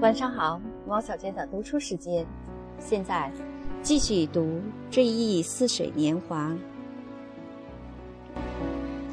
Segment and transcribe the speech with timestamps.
[0.00, 2.24] 晚上好，毛小娟的读书时间，
[2.78, 3.28] 现在
[3.82, 4.42] 继续读
[4.92, 6.52] 《追忆似水年华》。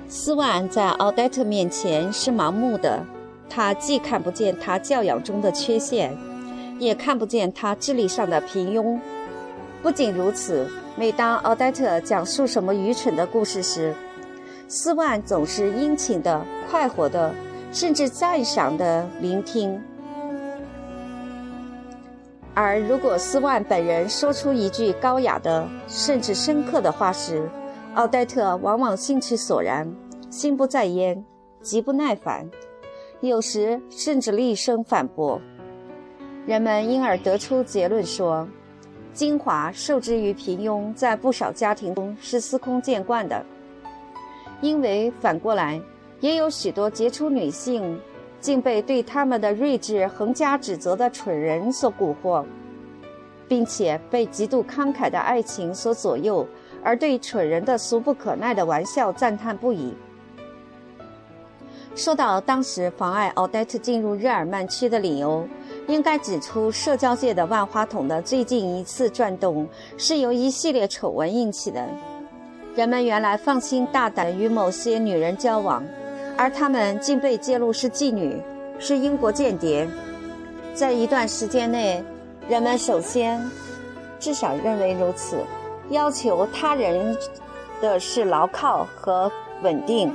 [0.08, 3.04] 斯万在奥黛特面前是盲目的，
[3.50, 6.16] 他既看不见他教养中的缺陷，
[6.77, 8.99] 也看不见他智力上的平庸。
[9.81, 13.95] 不仅如此，每当奥黛特讲述什么愚蠢的故事时，
[14.67, 17.34] 斯万总是殷勤的、快活的，
[17.72, 19.81] 甚至赞赏的聆听。
[22.55, 27.50] 而如果斯万本人说出一句高雅的甚至深刻的话时，
[27.96, 29.94] 奥黛特往往兴趣索然，
[30.30, 31.22] 心不在焉，
[31.62, 32.49] 极不耐烦，
[33.20, 35.40] 有时甚至厉声反驳。
[36.46, 38.48] 人们因而得出结论说，
[39.12, 43.46] 精华受制于平庸，在不少家庭中是司空见惯的。
[44.62, 45.82] 因为反过来，
[46.22, 47.99] 也有许多杰出女性。
[48.45, 52.46] 竟被对他们的睿智横加指责的蠢人所蛊惑，
[53.48, 56.48] 并且被极度慷慨的爱情所左右，
[56.84, 59.96] 而对蠢人的俗不可耐的玩笑赞叹不已。
[61.96, 65.47] 说到当时妨碍奥黛特进入日耳曼区的理由，
[65.88, 71.84] 应该指出社交界的万花筒的最近一次转动是由一系列丑闻引起的。
[72.75, 75.84] 人们原来放心大胆与某些女人交往。
[76.38, 78.41] 而他们竟被揭露是妓女，
[78.78, 79.88] 是英国间谍。
[80.74, 82.03] 在一段时间内，
[82.50, 83.41] 人们首先
[84.19, 85.38] 至少认为如此，
[85.90, 87.18] 要求他人
[87.81, 89.31] 的是牢靠和
[89.62, 90.13] 稳定。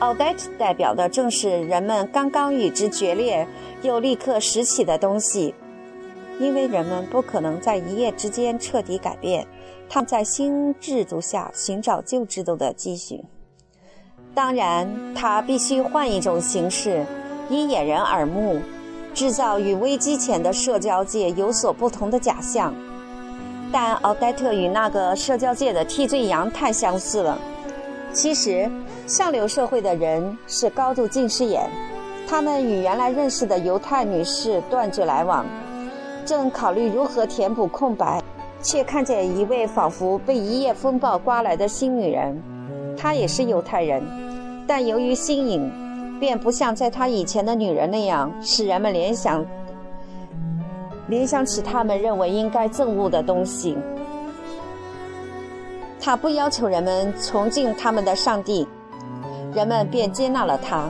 [0.00, 3.46] 奥黛特代表的正是人们刚刚与之决裂
[3.82, 5.54] 又立刻拾起的东西，
[6.40, 9.46] 因为人们不可能在一夜之间彻底改变，
[9.88, 13.24] 他们在新制度下寻找旧制度的继续。
[14.36, 17.02] 当然，他必须换一种形式，
[17.48, 18.60] 以掩人耳目，
[19.14, 22.74] 制造与危机前的社交界有所不同的假象。
[23.72, 27.38] 但奥黛特与那个社交界的替罪羊太相似了。
[28.12, 28.70] 其实，
[29.06, 31.70] 上流社会的人是高度近视眼，
[32.28, 35.46] 他们与原来认识的犹太女士断绝来往，
[36.26, 38.22] 正考虑如何填补空白，
[38.60, 42.38] 却看见一位仿佛被一夜风暴刮来的新女人，
[42.98, 44.25] 她也是犹太人。
[44.66, 49.44] 但由于新颖，便不像在他以前的女人那样使人们联想
[51.08, 53.76] 联想起他们认为应该憎恶的东西。
[56.00, 58.66] 他不要求人们崇敬他们的上帝，
[59.54, 60.88] 人们便接纳了他。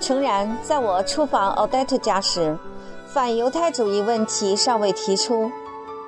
[0.00, 2.56] 诚然，在我出访奥黛特家时，
[3.06, 5.50] 反犹太主义问题尚未提出，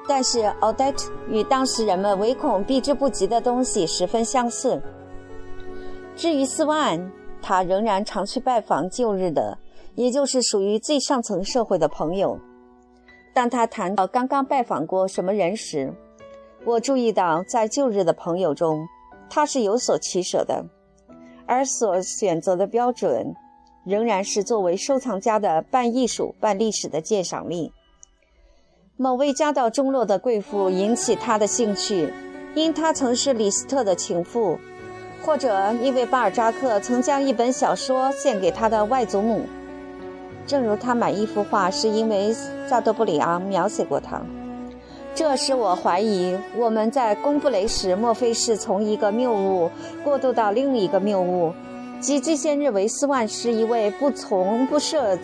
[0.08, 4.80] 但是奥黛特与当时人们唯恐避之不及的东西十分相似。
[6.22, 7.10] 至于斯万，
[7.42, 9.58] 他仍然常去拜访旧日的，
[9.96, 12.38] 也就是属于最上层社会的朋友。
[13.34, 15.92] 当他谈到刚刚拜访过什么人时，
[16.64, 18.86] 我注意到在旧日的朋友中，
[19.28, 20.64] 他是有所取舍的，
[21.44, 23.34] 而所选择的标准，
[23.84, 27.72] 仍然是作为收藏家的半艺术半历史的鉴赏力。
[28.96, 32.12] 某位家道中落的贵妇引起他的兴趣，
[32.54, 34.56] 因她曾是李斯特的情妇。
[35.24, 39.46] 或者因为巴尔扎克曾将一本小说献给他的外祖母，
[40.46, 42.34] 正如他买一幅画是因为
[42.68, 44.20] 萨多布里昂描写过他，
[45.14, 49.70] 这使我怀疑我们在公布雷时莫非是从一个谬误
[50.02, 51.52] 过渡到另一个谬误，
[52.00, 55.16] 即最先认为斯万是一位不从不涉，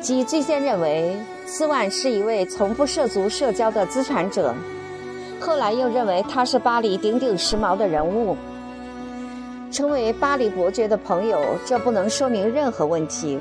[0.00, 1.14] 即最先认为
[1.44, 4.54] 斯万是一位从不涉足社交的资产者。
[5.40, 8.36] 后来又认为他是巴黎鼎鼎时髦的人物，
[9.70, 13.38] 成为巴黎伯爵的朋友，这不能说明任何问题。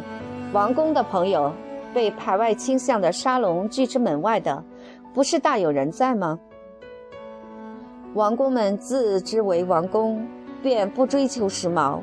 [0.53, 1.51] 王宫的朋友
[1.93, 4.63] 被排外倾向的沙龙拒之门外的，
[5.13, 6.39] 不是大有人在吗？
[8.13, 10.25] 王公们自知为王公，
[10.61, 11.99] 便不追求时髦，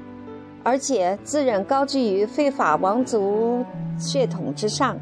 [0.62, 3.64] 而且自认高居于非法王族
[3.98, 4.96] 血统之上。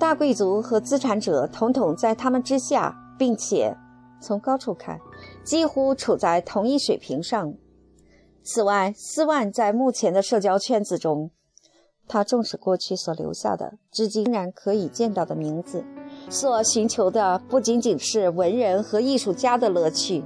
[0.00, 3.76] 大贵族和资产者统统在他们之下，并且
[4.18, 4.98] 从高处看，
[5.44, 7.52] 几乎处在同一水平上。
[8.42, 11.30] 此外，斯万在目前的社交圈子中，
[12.08, 15.84] 他重视过去所留下的、至今仍然可以见到的名字，
[16.30, 20.24] 所寻求的不仅仅是文人和艺术家的乐趣，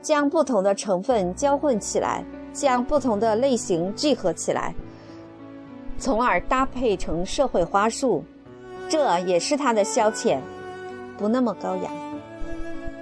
[0.00, 4.72] 将不同的成分交混起来，将不同的类型聚合起来，
[5.98, 8.22] 从而搭配成社会花束。
[8.92, 10.36] 这也是他的消遣，
[11.16, 11.90] 不那么高雅。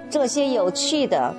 [0.09, 1.35] 这些有趣的，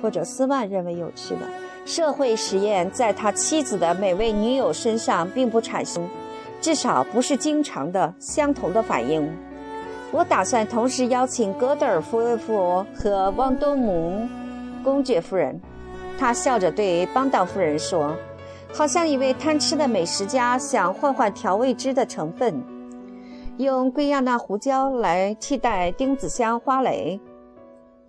[0.00, 1.40] 或者斯万认为有趣的，
[1.84, 6.08] 社会实验在他妻子的每位女友身上并不产生，
[6.60, 9.28] 至少不是经常的相同的反应。
[10.12, 14.24] 我打算同时邀请戈德尔夫妇和汪多姆
[14.84, 15.60] 公爵夫人。
[16.16, 18.14] 他笑着对邦道夫人说
[18.72, 22.62] ：“好像一位贪吃的美食家想换换调味汁的成分，
[23.58, 27.20] 用圭亚那胡椒来替代丁子香花蕾。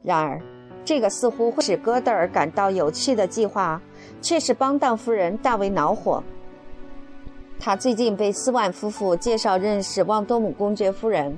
[0.04, 0.42] 然而。”
[0.86, 3.82] 这个似乎会使戈德尔感到有趣的计划，
[4.22, 6.24] 却使邦当夫人大为恼火。
[7.60, 11.38] 他最近被斯万夫妇介绍认识旺多姆公爵夫人，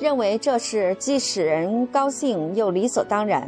[0.00, 3.44] 认为这是既使人高兴又理所当然；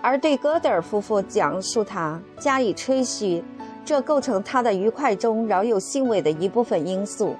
[0.00, 3.44] 而对戈德尔夫妇讲述他，加以吹嘘，
[3.84, 7.36] 这构成他的愉快中饶有兴味的一部分因素。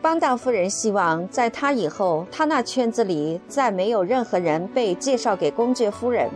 [0.00, 6.30] 邦道夫人希望，在他以后，他那圈子里再没有任何人被介绍给公爵夫人，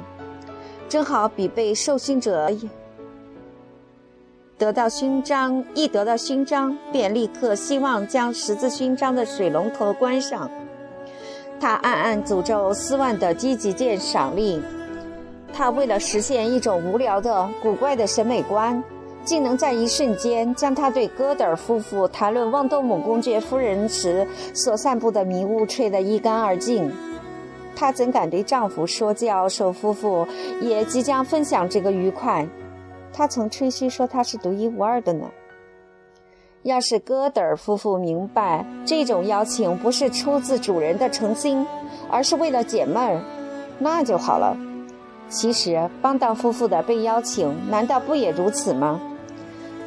[0.89, 2.51] 正好比被受勋者
[4.59, 10.51] 得到勋章，一得到勋章，便立刻希望将十字勋章的水龙头关上。
[11.61, 14.61] 他暗暗诅咒斯万的积极鉴赏令，
[15.53, 18.83] 他为了实现一种无聊的、古怪的审美观。
[19.25, 26.91] 竟能在一瞬间将他对戈德尔夫妇谈论旺多姆公爵夫人时所散布的迷雾吹得一干二净。
[27.75, 30.27] 她怎敢对丈夫说教授夫妇
[30.61, 32.47] 也即将分享这个愉快？
[33.13, 35.27] 她曾吹嘘说他是独一无二的呢。
[36.63, 41.67] 要是戈德尔夫妇明白这种邀请不是出自主人的诚心，
[42.11, 43.21] 而是为了解闷儿，
[43.79, 44.57] 那就好了。
[45.29, 49.01] 其实邦当夫妇的被邀请，难道不也如此吗？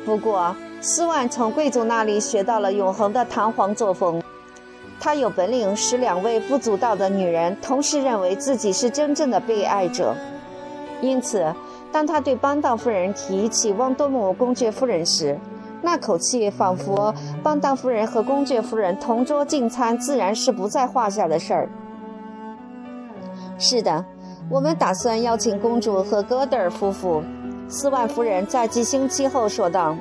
[0.05, 4.21] 不过，斯万从贵族那里学到了永恒的堂皇作风。
[4.99, 10.15] 他有本领使两位不足道的女人同时认为自己是真正的被爱者。
[11.01, 11.53] 因此，
[11.91, 15.37] 当他对邦道夫人提起汪多姆公爵夫人时，
[15.81, 17.13] 那口气仿佛
[17.43, 21.69] 邦道夫人和公爵夫人同桌进餐自然是不在话下的事儿。
[23.57, 24.05] 是的，
[24.49, 27.23] 我们打算邀请公主和戈德尔夫妇。
[27.67, 29.97] 斯万夫人在几星期后说道：“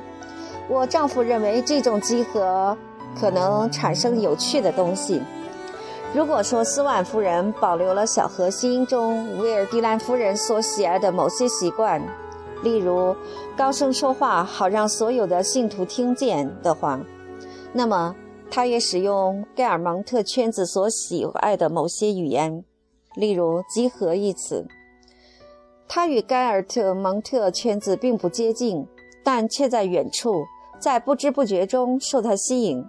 [0.69, 2.77] 我丈夫认为这种集合
[3.19, 5.23] 可能产生有趣的东西。
[6.15, 12.01] 如果说斯万夫人保留了小核心中威尔迪兰夫人所喜爱的某些习惯，
[12.63, 13.17] 例如
[13.57, 17.01] 高声说话好让所有的信徒听见的话，
[17.73, 18.15] 那么
[18.51, 22.63] 她也使用盖尔蒙特圈子所喜爱的某些语言，
[23.17, 24.67] 例如‘集合’一词。”
[25.87, 28.87] 他与盖尔特蒙特圈子并不接近，
[29.23, 30.45] 但却在远处，
[30.81, 32.85] 在不知不觉中受他吸引，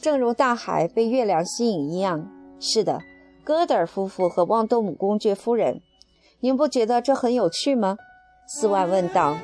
[0.00, 2.28] 正如大海被月亮吸引一样。
[2.58, 3.00] 是的，
[3.44, 5.80] 戈德尔夫妇和旺多姆公爵夫人，
[6.40, 7.96] 您不觉得这很有趣吗？
[8.48, 9.36] 斯万问道。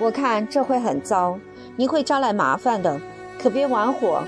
[0.00, 1.38] 我看这会很糟，
[1.76, 3.00] 你会招来麻烦的，
[3.38, 4.22] 可别玩火。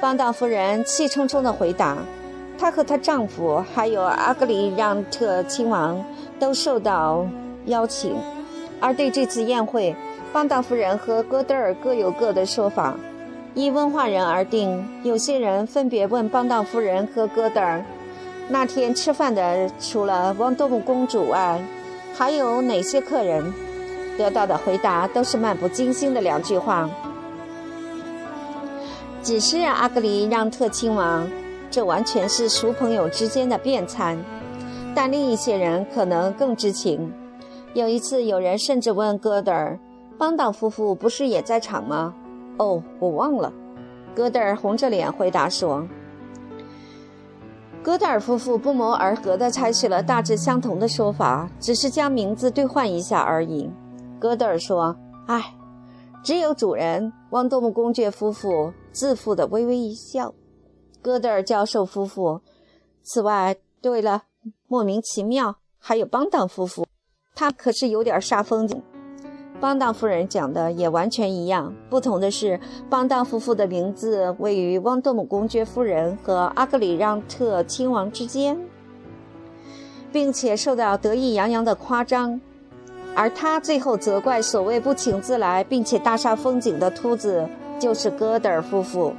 [0.00, 1.98] 邦当夫人气冲冲地回答。
[2.56, 6.04] 她和她丈夫还有阿格里让特亲王。
[6.38, 7.26] 都受到
[7.66, 8.16] 邀请，
[8.80, 9.94] 而对这次宴会，
[10.32, 12.94] 邦达夫人和戈德尔各有各的说法。
[13.54, 17.84] 依温化人而定，有些人分别问邦达夫人和戈德尔，
[18.48, 21.60] 那天吃饭的除了汪多姆公主外，
[22.16, 23.52] 还有哪些客人？
[24.16, 26.88] 得到的回答都是漫不经心的两句话：
[29.22, 31.28] 只是阿格里让特亲王，
[31.70, 34.18] 这完全是熟朋友之间的便餐。
[34.98, 37.08] 但另一些人可能更知情。
[37.72, 39.78] 有一次，有人甚至问戈德尔
[40.18, 42.12] ：“邦岛夫妇不是也在场吗
[42.58, 43.52] ？”“哦，我忘了。”
[44.12, 45.86] 戈德尔红着脸回答说。
[47.80, 53.70] 戈德尔夫妇不谋而合地采取了大致相同的说法，只是将名字兑换一下而已。
[54.18, 54.96] 戈德尔说
[55.28, 55.54] ：“唉，
[56.24, 60.34] 只有主人汪多姆公爵夫妇自负地微微一笑。”
[61.00, 62.40] 戈德尔教授夫妇。
[63.04, 64.24] 此外，对了。
[64.70, 66.86] 莫名其妙，还有邦当夫妇，
[67.34, 68.82] 他可是有点煞风景。
[69.58, 72.60] 邦当夫人讲的也完全一样，不同的是，
[72.90, 78.60] 邦当夫妇的名字位于汪多姆公爵夫人和阿格里让特亲王之间，
[80.12, 82.38] 并且受到得意洋洋的夸张，
[83.14, 87.48] 而他最后责怪所谓不请自来并且大煞风景的秃子，
[87.80, 89.14] 就是戈德尔夫妇。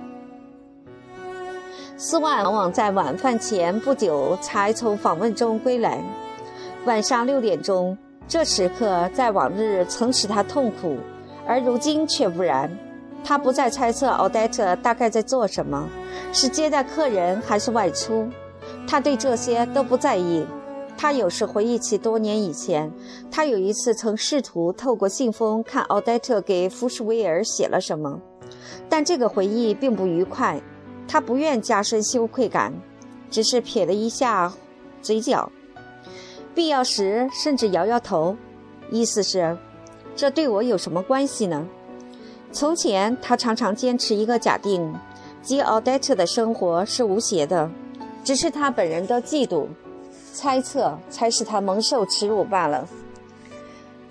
[2.02, 6.02] 斯万往往在晚饭前不久才从访问中归来。
[6.86, 10.96] 晚上六点钟，这时刻在往日曾使他痛苦，
[11.46, 12.72] 而如今却不然。
[13.22, 15.90] 他不再猜测奥黛特大概在做什么，
[16.32, 18.30] 是接待客人还是外出，
[18.88, 20.48] 他对这些都不在意。
[20.98, 22.90] 他有时回忆起多年以前，
[23.30, 28.22] 他有一次曾试图透过信封看奥黛特给福士威尔写了什么，
[28.88, 30.62] 但这个回忆并不愉快。
[31.12, 32.72] 他不愿加深羞愧感，
[33.32, 34.54] 只是撇了一下
[35.02, 35.52] 嘴角，
[36.54, 38.36] 必要时甚至摇摇头，
[38.92, 39.58] 意思是：
[40.16, 41.68] 这对我有什么关系呢？
[42.52, 44.94] 从前，他常常坚持一个假定，
[45.42, 47.72] 即奥黛特的生活是无邪的，
[48.24, 49.66] 只是他本人的嫉妒。
[50.32, 52.88] 猜测才使他蒙受耻辱罢了。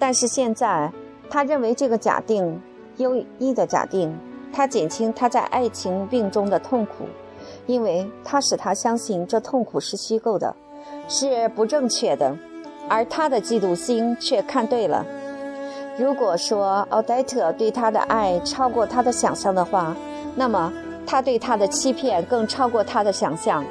[0.00, 0.92] 但是现在，
[1.30, 2.60] 他认为这个假定，
[2.96, 4.14] 优异的假定，
[4.52, 7.04] 他减轻他在爱情病中的痛苦，
[7.66, 10.54] 因为他使他相信这痛苦是虚构的，
[11.08, 12.36] 是不正确的，
[12.88, 15.04] 而他的嫉妒心却看对了。
[15.96, 19.94] 如果说奥黛特对他的爱超过他的想象的话，
[20.34, 20.72] 那么
[21.06, 23.64] 他对他的欺骗更超过他的想象。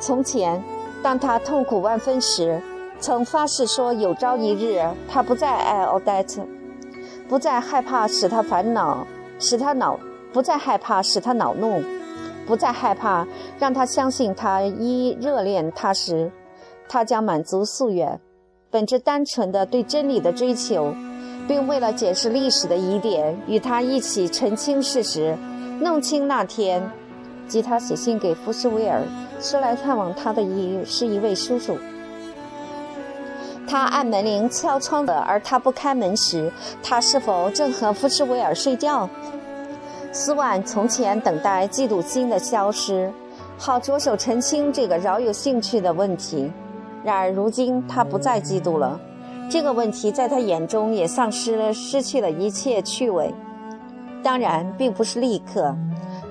[0.00, 0.62] 从前。
[1.00, 2.60] 当他痛苦万分时，
[2.98, 6.42] 曾发誓说：“有朝一日，他不再爱奥黛特，
[7.28, 9.06] 不再害怕使他烦恼，
[9.38, 9.98] 使他恼，
[10.32, 11.82] 不再害怕使他恼怒，
[12.46, 13.26] 不再害怕
[13.58, 16.30] 让他相信他一热恋他时，
[16.88, 18.20] 他将满足夙愿，
[18.70, 20.94] 本着单纯的对真理的追求，
[21.46, 25.36] 并为了解释历史的疑点，与他一起澄清事实，
[25.80, 26.90] 弄清那天，
[27.46, 29.02] 即他写信给福斯威尔。”
[29.40, 31.78] 说来探望他的一是一位叔叔，
[33.68, 36.50] 他按门铃敲窗的，而他不开门时，
[36.82, 39.06] 他是否正和福斯维尔睡觉？
[40.10, 43.12] 斯万从前等待嫉妒心的消失，
[43.58, 46.50] 好着手澄清这个饶有兴趣的问题。
[47.04, 48.98] 然而如今他不再嫉妒了，
[49.50, 53.32] 这个问题在他眼中也丧失了、失去了一切趣味。
[54.22, 55.76] 当然，并不是立刻，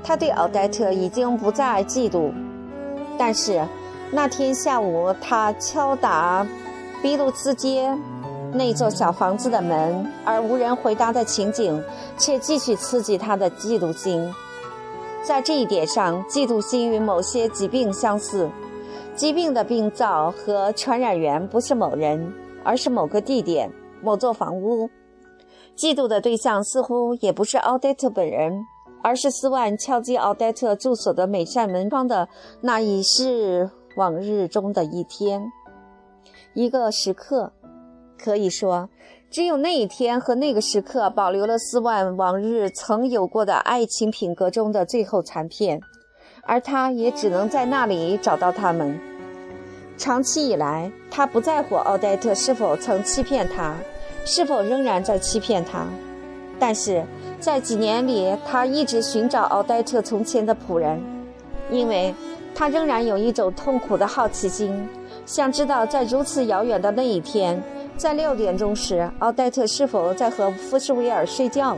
[0.03, 2.31] 他对奥黛特已经不再嫉妒。
[3.17, 3.63] 但是，
[4.11, 6.45] 那天下午，他敲打
[7.01, 7.95] 比鲁斯街
[8.53, 11.81] 那座小房子的门，而无人回答的情景，
[12.17, 14.33] 却继续刺激他的嫉妒心。
[15.23, 18.49] 在这一点上，嫉妒心与某些疾病相似。
[19.15, 24.89] 疾病的病灶和传染源不是某人，而是某个地点、某座房屋。
[25.75, 28.53] 嫉妒的对象似乎也不是奥黛特本人。
[29.03, 32.27] 而是斯万敲击奥黛特住所的每扇门窗的
[32.61, 35.41] 那已是往日中的一天，
[36.53, 37.51] 一个时刻，
[38.17, 38.89] 可以说，
[39.29, 45.81] 只有那一天和那个时刻保留了斯万往日曾有过的爱情品格中的最后残片，
[46.43, 48.99] 而他也只能在那里找到他们。
[49.97, 53.75] 长期以来，他不在乎奥黛特是否曾欺骗他，
[54.25, 55.85] 是否仍然在欺骗他，
[56.59, 57.03] 但是。
[57.39, 60.99] 在几年里，他一直寻找奥黛特从前的仆人，
[61.69, 62.11] 因为
[62.55, 64.89] 他仍然有一种痛苦的好奇心，
[65.27, 67.61] 想知道在如此遥远的那一天，
[67.97, 71.77] 在六点钟时，奥黛特是否在和福斯维尔睡觉。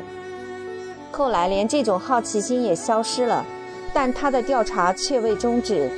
[1.12, 3.44] 后来，连这种好奇心也消失了，
[3.91, 5.89] 但他的调查却未终止。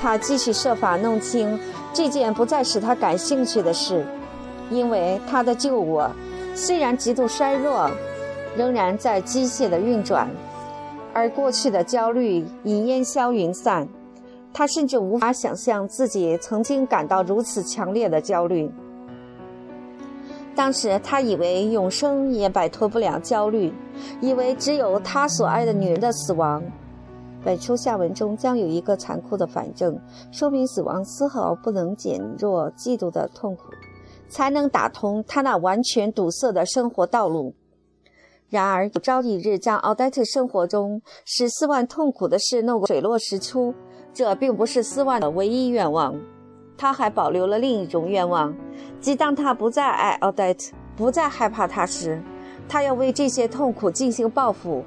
[0.00, 1.56] 他继续设法弄清
[1.92, 4.04] 这件不再使他感兴趣的事，
[4.68, 6.10] 因为他的旧我
[6.56, 7.88] 虽然极度衰弱。
[8.56, 10.28] 仍然在机械的运转，
[11.14, 13.86] 而过去的焦虑已烟消云散。
[14.52, 18.70] 他甚至无法想象自己曾经感到如此强烈的焦虑。
[20.54, 23.72] 当时他以为永生也摆脱不了焦虑，
[24.20, 26.62] 以为只有他所爱的女人的死亡。
[27.42, 29.98] 本书下文中将有一个残酷的反证，
[30.30, 33.62] 说明死亡丝毫不能减弱嫉妒的痛苦，
[34.28, 37.54] 才能打通他那完全堵塞的生活道路。
[38.50, 43.72] 然而，有朝一日将奥黛特生活中使四万痛苦的事弄个水落石出，
[44.12, 46.14] 这并不是斯万的唯一愿望。
[46.76, 48.54] 他还保留了另一种愿望，
[49.00, 52.18] 即当他不再爱奥黛特，不再害怕她时，
[52.68, 54.82] 他要为这些痛苦进行报复。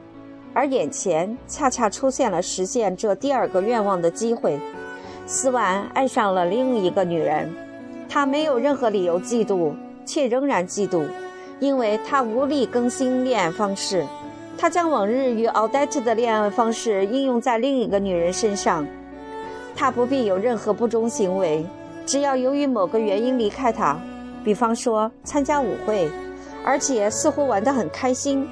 [0.55, 4.59] 而眼前恰恰出现了实现这第二个愿望的机会。
[5.25, 7.51] 斯万爱上了另一个女人，
[8.09, 9.73] 他没有任何理由嫉妒，
[10.05, 11.05] 却仍然嫉妒。
[11.59, 14.05] 因为他无力更新恋爱方式，
[14.57, 18.85] 他将往日与奥黛特的恋爱方式应用在另一个女人身上。
[19.75, 21.65] 他不必有任何不忠行为，
[22.05, 23.99] 只要由于某个原因离开他，
[24.43, 26.09] 比方说参加舞会，
[26.63, 28.47] 而且似乎玩得很开心，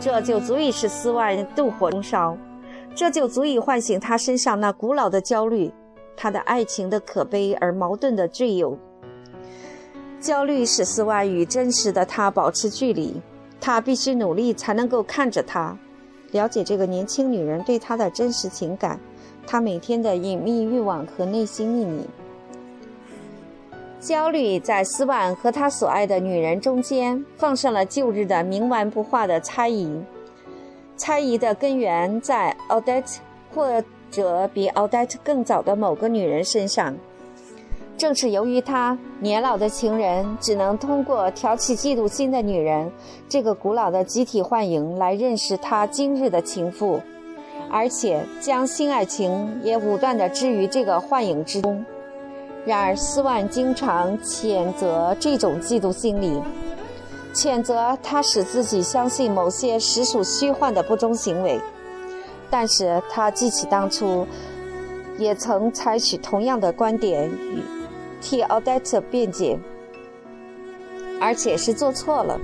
[0.00, 2.36] 这就足以使斯万妒火中烧，
[2.94, 5.72] 这就足以唤醒他身上那古老的焦虑，
[6.16, 8.76] 他的爱情的可悲而矛盾的罪疚。
[10.18, 13.20] 焦虑使斯万与真实的他保持距离，
[13.60, 15.76] 他必须努力才能够看着他，
[16.32, 18.98] 了解这个年轻女人对他的真实情感，
[19.46, 22.06] 他每天的隐秘欲望和内心秘密。
[24.00, 30.00] 焦虑在斯万和他所爱的女人中间放上了旧日的冥顽不化的猜疑。
[30.96, 33.20] 猜疑的根源在奥黛特
[33.54, 36.94] 或者比奥黛特更早的某个女人身上。
[37.96, 42.90] 正是由于他年老的情人只能通过挑起嫉妒心的女人
[43.26, 47.00] 这个古老的集体幻影来认识他今日的情妇，
[47.76, 51.84] 而且将新爱情也武断地置于这个幻影之中。
[52.64, 56.40] 然而，斯万经常谴责这种嫉妒心理，
[57.34, 61.60] 谴责他使自己相信某些实属虚幻的不忠行为。
[62.48, 64.26] 但是他记起当初
[65.18, 67.62] 也曾采取同样的观点与。
[68.22, 69.58] 替奥黛特辩解，
[71.20, 72.40] 而且是做错了。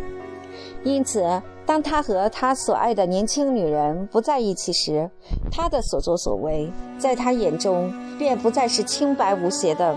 [0.84, 1.40] 因此，
[1.72, 5.08] 当他和他所爱的年轻女人不在一起时，
[5.50, 9.96] 他的所作所为在他眼中便不再是清白无邪的。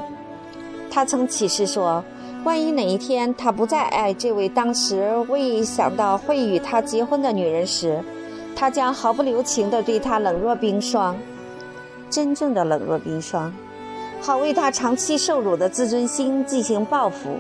[0.90, 2.02] 他曾起誓说，
[2.46, 8.02] 万一哪一天他不再爱这位当时未想到会与他结婚的女人时，
[8.56, 11.18] 他将毫不留情地对她冷若冰霜，
[12.10, 13.54] 真正的冷若冰霜。
[14.22, 17.38] 好为他长期受辱的自尊心进行报复。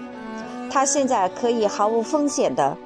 [0.70, 2.78] 他现在可以毫无风险的，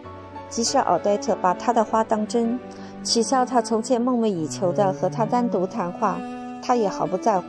[0.49, 2.59] 即使奥黛特把他的话当真，
[3.03, 6.17] 取消他从前梦寐以求的和他单独谈话，
[6.61, 7.45] 他也毫不在乎。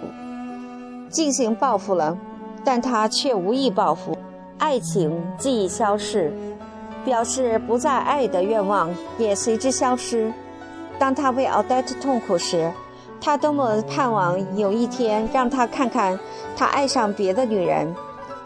[1.08, 2.16] 进行报复了，
[2.64, 4.16] 但他却无意报复。
[4.58, 6.32] 爱情既已消逝，
[7.04, 10.32] 表示不再爱的愿望也随之消失。
[10.98, 12.70] 当他为奥黛特痛苦时，
[13.20, 16.18] 他多么盼望有一天让他看看
[16.54, 17.92] 他爱上别的女人，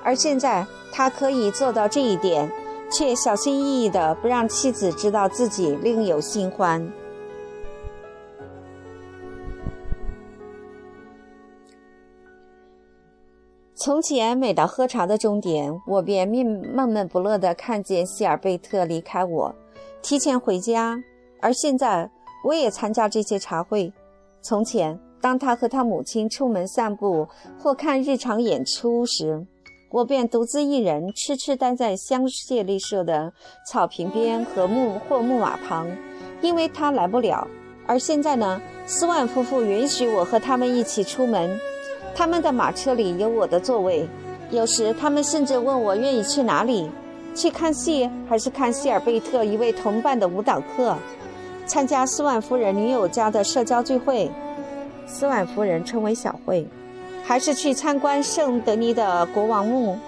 [0.04, 2.50] 而现在他可以做到这一点，
[2.96, 6.88] 却小心翼翼的不让妻子知道自己另有新欢。
[13.74, 19.52] 从前每到喝茶的终点，我便面闷闷不乐的看见希尔贝特离开我，
[20.00, 20.96] 提前回家，
[21.40, 22.08] 而现在
[22.44, 23.92] 我也参加这些茶会。
[24.40, 27.26] 从前，当他和他母亲出门散步
[27.58, 29.44] 或看日常演出时，
[29.94, 33.32] 我便独自一人痴痴待在香榭丽舍的
[33.64, 35.86] 草坪边和木或木马旁，
[36.40, 37.46] 因为他来不了。
[37.86, 41.60] 而现在呢，斯万夫妇允许我和他们一起出门，
[42.12, 44.04] 他们的马车里有我的座位。
[44.50, 46.90] 有时他们甚至问我愿意去哪里，
[47.32, 50.96] 去看戏还是看希尔贝特一位同伴的舞蹈课。
[51.66, 54.28] 参加斯万夫人女友家的社交聚会，
[55.06, 56.66] 斯万夫人称为小会，
[57.26, 59.98] 还是去参观圣德尼的国王墓。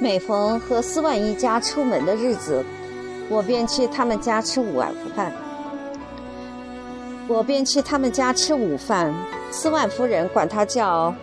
[0.00, 2.62] 每逢和斯万一家出门的日子，
[3.30, 4.82] 我便去他们家吃午
[5.16, 5.32] 饭。
[7.26, 9.14] 我便去他们家吃午饭。
[9.50, 11.14] 斯万夫人管它叫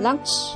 [0.00, 0.54] lunch。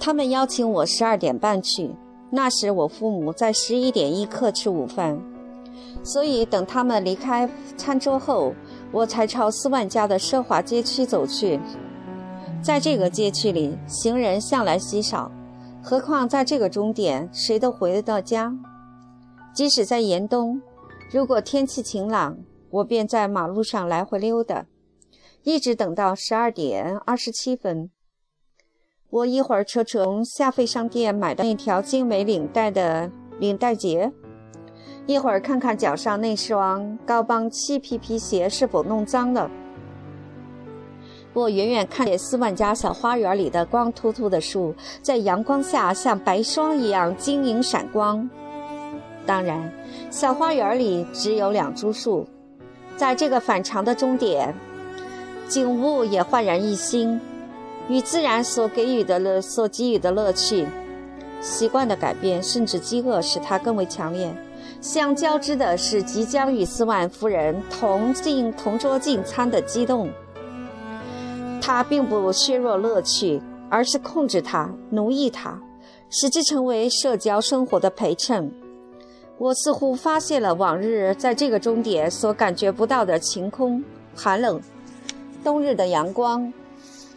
[0.00, 1.90] 他们邀请我十二点半去。
[2.30, 5.20] 那时我父母在十一点一刻吃午饭，
[6.02, 8.54] 所以等他们离开餐桌后，
[8.94, 11.58] 我才朝斯万家的奢华街区走去。
[12.62, 15.32] 在这个街区里，行人向来稀少，
[15.82, 18.56] 何况在这个终点，谁都回得到家。
[19.52, 20.62] 即使在严冬，
[21.10, 22.38] 如果天气晴朗，
[22.70, 24.66] 我便在马路上来回溜达，
[25.42, 27.90] 一直等到十二点二十七分。
[29.10, 34.12] 我一会儿扯扯从夏费商店买的那条精美领带的领带结，
[35.06, 39.50] 一会儿看看脚上那双高帮漆皮皮鞋是否弄脏了。
[41.34, 48.28] 我远远看见斯万家小花园里的光秃秃的树，在阳光下像白霜一样晶莹闪光。
[49.26, 49.72] 当然，
[50.10, 52.26] 小花园里只有两株树。
[52.96, 54.54] 在这个反常的终点，
[55.48, 57.20] 景物也焕然一新。
[57.88, 60.66] 与自然所给予的乐所给予的乐趣，
[61.40, 64.34] 习惯的改变，甚至饥饿，使它更为强烈。
[64.84, 70.10] 相交织的是即将与斯万夫人同进同桌进餐的激动。
[71.58, 75.58] 它并不削弱乐趣，而是控制它、奴役它，
[76.10, 78.52] 使之成为社交生活的陪衬。
[79.38, 83.82] 我似乎发现了往日在这个终点所感觉不到的晴空、
[84.14, 84.60] 寒冷、
[85.42, 86.52] 冬日的阳光。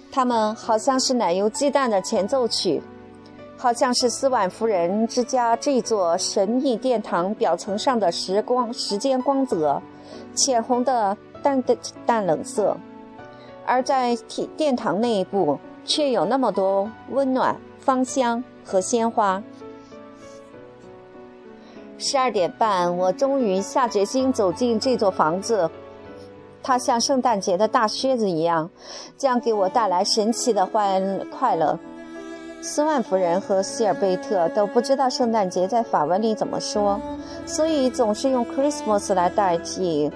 [0.09, 2.81] 它们好像是奶油鸡蛋的前奏曲，
[3.57, 9.81] 好像是斯万夫人之家这座神秘殿堂表层上的时光时间光泽，
[10.35, 12.77] 浅红的淡的淡冷色，
[13.65, 14.15] 而在
[14.55, 19.41] 殿堂内部却有那么多温暖、芳香和鲜花。
[21.97, 25.67] 十二点半，我终于下决心走进这座房子。
[26.61, 28.69] 它像圣诞节的大靴子一样，
[29.17, 31.79] 将给我带来神奇的欢快乐。
[32.59, 36.99] 斯万夫人和希尔贝特都不知道圣诞节在法文里怎么说，
[37.45, 40.11] 所以总是用 Christmas 来代替。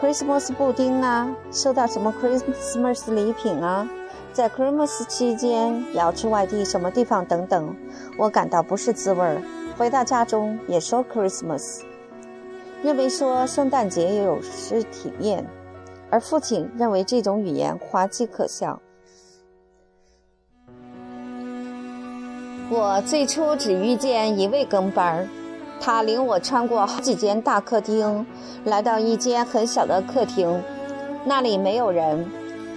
[0.00, 3.88] Christmas 布丁啊，收到什么 Christmas 礼品啊？
[4.32, 7.74] 在 Christmas 期间要去外地什么地方等等，
[8.16, 9.42] 我感到不是滋味儿。
[9.76, 11.80] 回到家中也说 Christmas，
[12.82, 15.44] 认为说圣诞节也有失体面，
[16.10, 18.80] 而父亲认为这种语言滑稽可笑。
[22.70, 25.28] 我最初只遇见一位跟班儿。
[25.80, 28.26] 他领我穿过好几间大客厅，
[28.64, 30.62] 来到一间很小的客厅，
[31.24, 32.26] 那里没有人。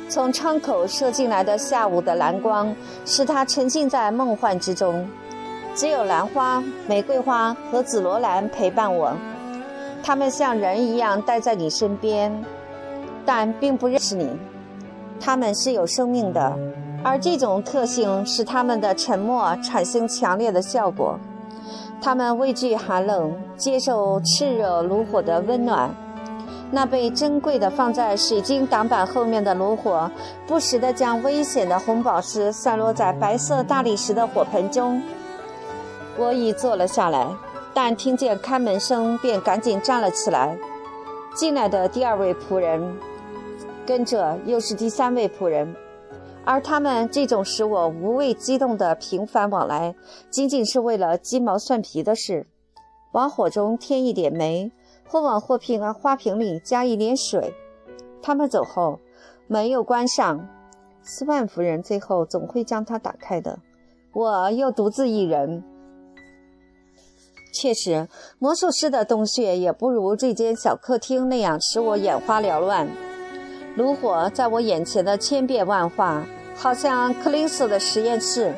[0.08, 2.74] 从窗口射进来的下午的蓝光，
[3.06, 5.08] 使他沉浸在梦幻之中。
[5.74, 9.14] 只有兰花、玫瑰花和紫罗兰陪伴我，
[10.04, 12.32] 它们像人一样待在你身边，
[13.26, 14.30] 但并不认识你。
[15.20, 16.54] 它们是有生命的，
[17.04, 21.20] 而这种特性使他们的沉默产生强烈的效果。
[22.02, 25.94] 他们畏惧寒冷，接受炽热炉火的温暖。
[26.72, 30.10] 那被珍贵的放在水晶挡板后面的炉火，
[30.48, 35.02] 不时地将危险的红宝石散落在白色大理石的火盆中。
[36.18, 37.28] 我已坐了下来，
[37.74, 40.58] 但听见开门声，便赶紧站了起来。
[41.36, 42.82] 进来的第二位仆人，
[43.86, 45.76] 跟着又是第三位仆人。
[46.44, 49.96] 而他们这种使我无畏激动的频繁往来，
[50.30, 52.48] 仅仅是为了鸡毛蒜皮的事：
[53.14, 54.72] 往火中添一点煤，
[55.08, 57.54] 或往货瓶啊花瓶里加一点水。
[58.22, 59.00] 他们走后，
[59.48, 60.48] 门又关上。
[61.04, 63.58] 斯万夫人最后总会将它打开的。
[64.14, 65.64] 我又独自一人。
[67.54, 68.08] 确实，
[68.40, 72.88] 魔术师的洞穴也不如这间小客厅那样使我眼花缭乱。
[73.76, 76.22] 炉火在我眼前的千变万化，
[76.56, 78.54] 好像克林斯的实验室。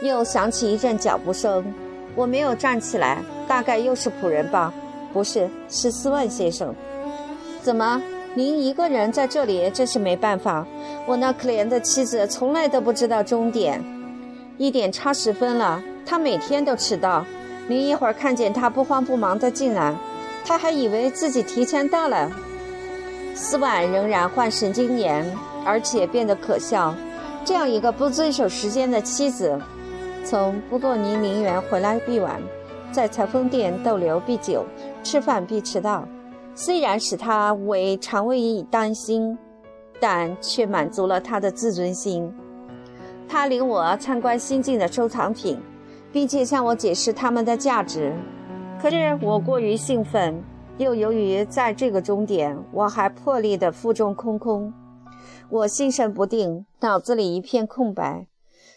[0.00, 1.64] 又响起一阵脚步声，
[2.14, 4.72] 我没有站起来，大概又是仆人吧？
[5.12, 6.74] 不是，是斯万先生。
[7.62, 8.00] 怎么，
[8.34, 9.68] 您一个人在这里？
[9.70, 10.66] 真是没办法。
[11.06, 13.82] 我那可怜的妻子从来都不知道终点，
[14.56, 17.24] 一点差十分了，她每天都迟到。
[17.68, 19.94] 您一会儿看见她不慌不忙地进来，
[20.44, 22.30] 她还以为自己提前到了。
[23.42, 25.26] 斯万仍然患神经炎，
[25.66, 26.94] 而且变得可笑。
[27.44, 29.60] 这样一个不遵守时间的妻子，
[30.24, 32.40] 从布洛尼陵园回来必晚，
[32.92, 34.64] 在裁缝店逗留必久，
[35.02, 36.06] 吃饭必迟到。
[36.54, 39.36] 虽然使他为肠胃以担心，
[39.98, 42.32] 但却满足了他的自尊心。
[43.28, 45.58] 他领我参观新进的收藏品，
[46.12, 48.12] 并且向我解释它们的价值。
[48.80, 50.40] 可是我过于兴奋。
[50.78, 54.72] 又由于在这个终点，我还破例的腹中空空，
[55.50, 58.26] 我心神不定，脑子里一片空白。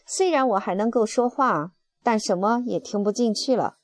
[0.05, 1.71] 虽然我还能够说话，
[2.03, 3.77] 但什么也听不进去了。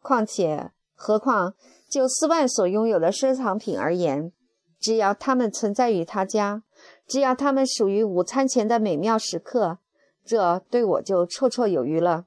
[0.00, 1.54] 况且，何况
[1.88, 4.32] 就斯万所拥有的收藏品而言，
[4.80, 6.62] 只要它们存在于他家，
[7.06, 9.78] 只要它们属于午餐前的美妙时刻，
[10.24, 12.24] 这对我就绰绰有余了。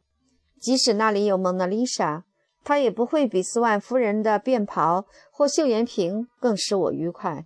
[0.60, 2.23] 即使那里有蒙娜丽莎。
[2.63, 7.45] 他也不会比斯万夫人的便袍或绣颜瓶更使我愉快。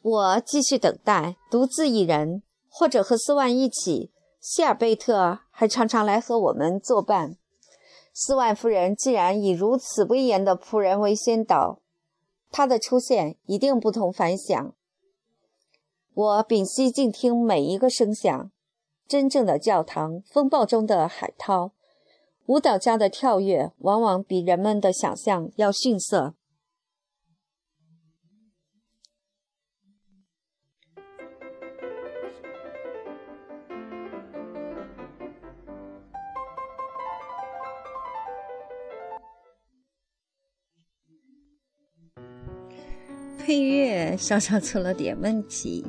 [0.00, 4.12] 我继续等待，独自一人，或者和斯万一起。
[4.40, 7.36] 希尔贝特还常常来和我们作伴。
[8.14, 11.80] 斯万夫人既然以如此威严的仆人为先导，
[12.50, 14.74] 她的出现一定不同凡响。
[16.14, 18.50] 我屏息静听每一个声响，
[19.06, 21.72] 真正的教堂，风暴中的海涛。
[22.48, 26.32] 舞蹈家的跳跃往往比人们的想象要逊色。
[43.36, 45.84] 配乐稍稍出了点问题。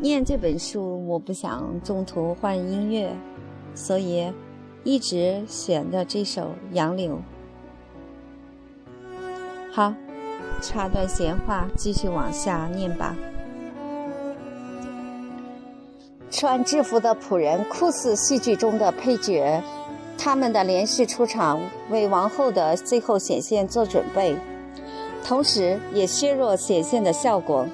[0.00, 3.14] 念这本书，我不想中途换音乐。
[3.78, 4.32] 所以，
[4.82, 7.12] 一直选的这首《杨柳》。
[9.72, 9.94] 好，
[10.60, 13.14] 插段闲话，继续往下念吧。
[16.28, 19.62] 穿制服的仆人酷似戏剧中的配角，
[20.18, 24.36] 他们的连续出场为王后的最后显现做准备，
[25.24, 27.64] 同时也削弱显现的效果。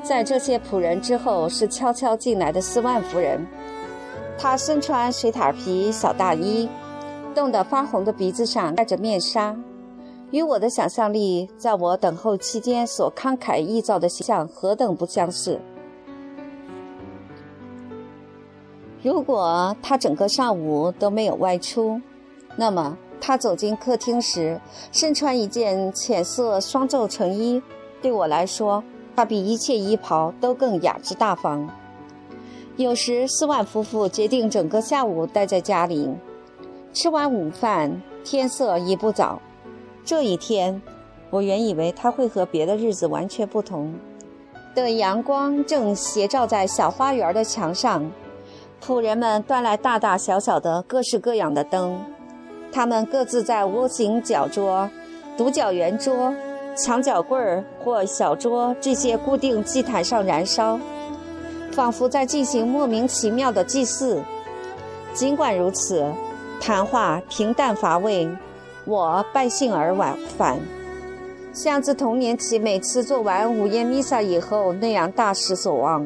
[0.00, 3.44] 在这些仆人之后，是悄悄进来的斯万夫人。
[4.40, 6.68] 他身穿水獭皮小大衣，
[7.34, 9.56] 冻得发红的鼻子上戴着面纱，
[10.30, 15.60] 与我的想象力在我等候期间所慷慨臆造的形象何等不相似！
[19.02, 22.00] 如果他整个上午都没有外出，
[22.54, 24.60] 那么他走进客厅时
[24.92, 27.60] 身穿一件浅色双皱成衣，
[28.00, 28.84] 对我来说，
[29.16, 31.68] 他比一切衣袍都更雅致大方。
[32.78, 36.08] 有时，斯万夫妇决定整个下午待在家里，
[36.92, 39.42] 吃完午饭，天色已不早。
[40.04, 40.80] 这一天，
[41.28, 43.92] 我原以为他会和别的日子完全不同。
[44.76, 48.08] 的阳光正斜照在小花园的墙上。
[48.80, 52.00] 仆人们端来大大小小的各式各样的灯，
[52.70, 54.88] 他们各自在屋形角桌、
[55.36, 56.32] 独角圆桌、
[56.76, 60.78] 墙角柜儿或小桌这些固定祭坛上燃烧，
[61.78, 64.20] 仿佛在进行莫名其妙的祭祀。
[65.14, 66.12] 尽管如此，
[66.60, 68.28] 谈话平淡乏味，
[68.84, 70.58] 我败兴而往返，
[71.54, 76.04] 像自童年起每次做完午夜弥撒以后那样大失所望。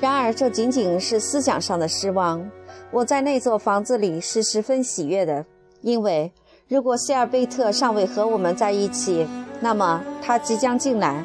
[0.00, 2.44] 然而，这仅仅是思想上的失望。
[2.90, 5.44] 我在那座房子里是十分喜悦的，
[5.82, 6.32] 因为
[6.66, 9.24] 如果谢尔贝特尚未和我们在一起，
[9.60, 11.22] 那么他即将进来，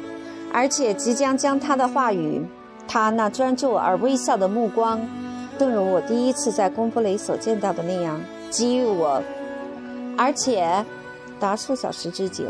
[0.54, 2.40] 而且即将将他的话语，
[2.86, 5.00] 他那专注而微笑的目光，
[5.58, 8.20] 正如我第一次在公布雷所见到的那样，
[8.52, 9.20] 给予我。
[10.16, 10.84] 而且，
[11.40, 12.44] 达数小时之久，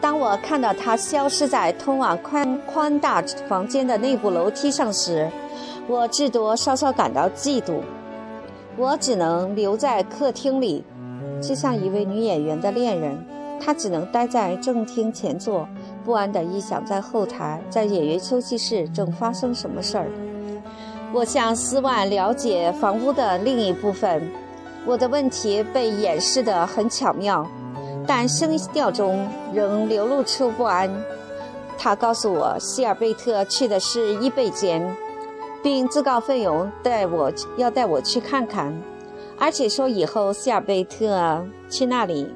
[0.00, 5.30] 当我看到他消失在通往宽宽大房间的内部楼梯上时，
[5.86, 7.82] 我至多稍稍感到嫉妒，
[8.76, 10.84] 我只能留在客厅里，
[11.40, 13.24] 就像一位女演员的恋人，
[13.60, 15.68] 她只能待在正厅前座，
[16.04, 20.06] 不安地臆想在后台，在演员休息室正发生什么事儿。
[21.12, 24.30] 我向斯万了解房屋的另一部分，
[24.84, 27.48] 我的问题被掩饰得很巧妙，
[28.06, 30.90] 但声调中仍流露出不安。
[31.78, 34.94] 他告诉我，希尔贝特去的是伊贝间。
[35.62, 38.70] 并自告奋勇带我要带我去看看，
[39.38, 42.28] 而且说以后希尔贝特去那里，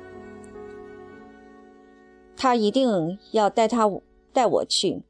[2.39, 3.91] 他一定要带他
[4.33, 5.03] 带我去。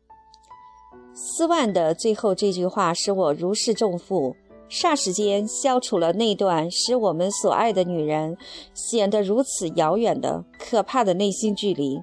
[1.14, 4.34] 斯万的最后这句话使我如释重负，
[4.68, 8.36] 霎时间消除了那段使我们所爱的女人
[8.74, 12.00] 显得如此遥远的可怕的内心距离。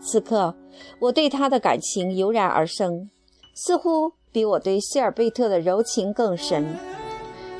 [0.00, 0.54] 此刻，
[1.00, 3.08] 我对他的感情油然而生，
[3.54, 4.12] 似乎。
[4.30, 6.76] 比我对希尔贝特的柔情更深，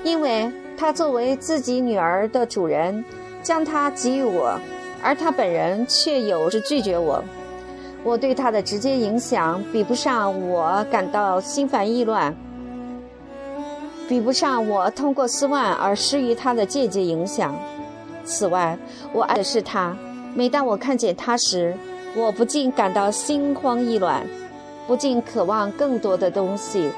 [0.04, 3.02] 因为他作为自己女儿的主人，
[3.42, 4.60] 将她给予我，
[5.02, 7.22] 而他本人却有着拒绝我。
[8.04, 12.34] 我对他的直接影响比不上我感到心烦意乱，
[14.08, 17.54] 比不上我通过斯万而施于他的间接影响。
[18.24, 18.78] 此外，
[19.12, 19.96] 我爱的是他。
[20.34, 21.76] 每当我看见他时，
[22.14, 24.24] 我不禁感到心慌意乱。
[24.86, 26.90] 不禁渴望更多的东西，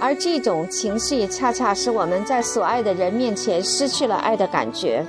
[0.00, 5.04] 而这种情绪恰恰使我们在所爱的人面前失去了爱的感觉。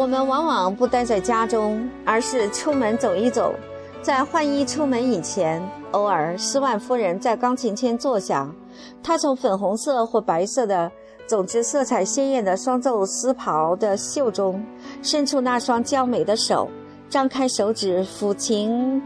[0.00, 3.54] 我们往往不待在家中，而是出门走一走。
[4.00, 8.50] 在换衣出门以前，偶尔斯万夫人在钢琴前坐下，
[9.02, 10.90] 她从粉红色或白色的，
[11.26, 14.64] 总之色彩鲜艳的双皱丝袍的袖中，
[15.02, 16.66] 伸出那双娇美的手，
[17.10, 19.02] 张开手指抚琴。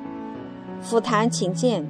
[0.80, 1.84] 抚弹琴键，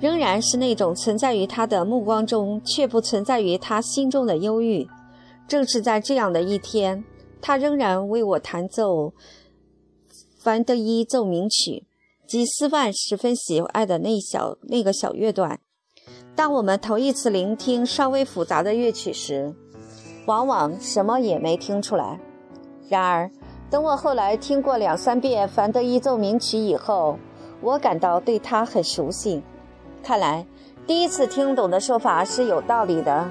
[0.00, 4.88] 仍然是那种存在于他的目光中，却不存在于他心中的忧郁。
[5.46, 7.04] 正是在这样的一天，
[7.46, 9.12] 他仍然为我弹奏
[10.38, 11.84] 凡德伊奏鸣曲，
[12.26, 15.60] 及斯万十分喜爱的那小那个小乐段。
[16.34, 19.54] 当我们头一次聆听稍微复杂的乐曲时，
[20.24, 22.18] 往往什么也没听出来。
[22.88, 23.30] 然而，
[23.68, 27.18] 等我后来听过两三遍凡德伊奏鸣曲以后，
[27.60, 29.42] 我感到对他很熟悉，
[30.02, 30.46] 看来
[30.86, 33.30] 第一次听懂的说法是有道理的。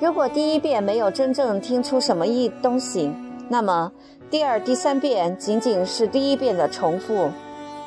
[0.00, 3.12] 如果第一遍没有真正听出什么意东西，
[3.48, 3.92] 那么
[4.30, 7.30] 第二、第三遍仅仅是第一遍的重复，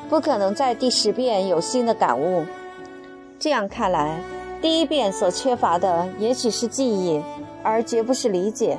[0.08, 2.44] 不可能在第十遍有新的感悟。
[3.38, 4.20] 这样看来，
[4.60, 7.22] 第一遍所缺乏的也许是记忆，
[7.62, 8.78] 而绝不是理解，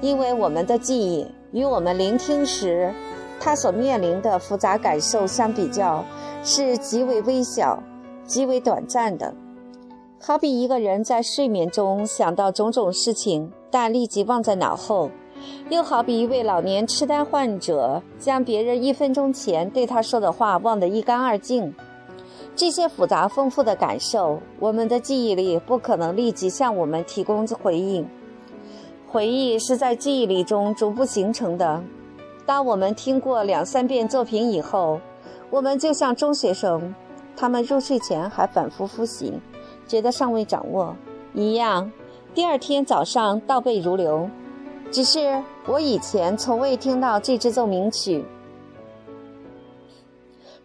[0.00, 2.92] 因为我们的记忆与我们聆听时
[3.40, 6.04] 他所面临的复杂感受相比较。
[6.44, 7.80] 是极为微小、
[8.26, 9.32] 极为短暂的，
[10.20, 15.08] 好比一个人在睡眠中想到种种事情，但立即忘在脑后；
[15.68, 21.74] 又好比一位老年痴呆患者将别人一分钟前对他说的话忘得一干二净。
[22.54, 28.06] 这些复杂丰富的感受，我们的记忆力不可能立即向我们提供回应。
[29.08, 31.82] 回忆是在记忆里中逐步形成的。
[32.44, 35.00] 当我们听过两三遍作品以后，
[35.48, 36.94] 我们就像中学生，
[37.36, 39.32] 他们入睡前还反复复习，
[39.86, 40.94] 觉得尚未掌握
[41.32, 41.90] 一样，
[42.34, 44.28] 第二天早上倒背如流。
[44.92, 48.22] 只是我以前从未听到这支奏鸣曲，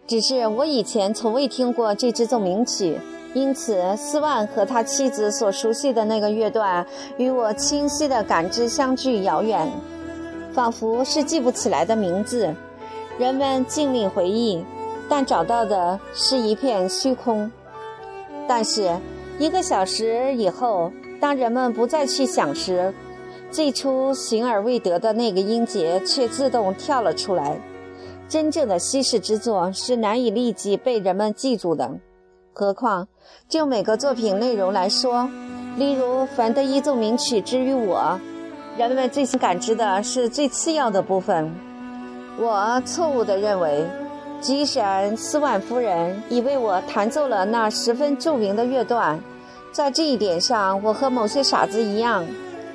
[0.06, 3.00] 只是我以前从未听过这支奏鸣曲。
[3.34, 6.86] 因此，斯万和他妻子所熟悉的那个乐段，
[7.18, 9.70] 与我清晰的感知相距遥远，
[10.52, 12.54] 仿佛是记不起来的名字。
[13.18, 14.64] 人们尽力回忆，
[15.08, 17.50] 但找到的是一片虚空。
[18.46, 18.90] 但是，
[19.38, 22.92] 一个小时以后，当人们不再去想时，
[23.50, 27.58] 最初寻而未得的那个音节却自动跳了出来。
[28.28, 31.90] 真正的稀世之作是难以立即被人们记住的。
[32.52, 33.08] 何况，
[33.48, 35.30] 就每个作品内容来说，
[35.76, 38.20] 例如凡德伊奏鸣曲之于我，
[38.76, 41.50] 人们最先感知的是最次要的部分。
[42.38, 43.86] 我错误地认为，
[44.40, 49.18] 吉闪斯万夫人已为我弹奏了那十分著名的乐段。
[49.72, 52.24] 在这一点上，我和某些傻子一样，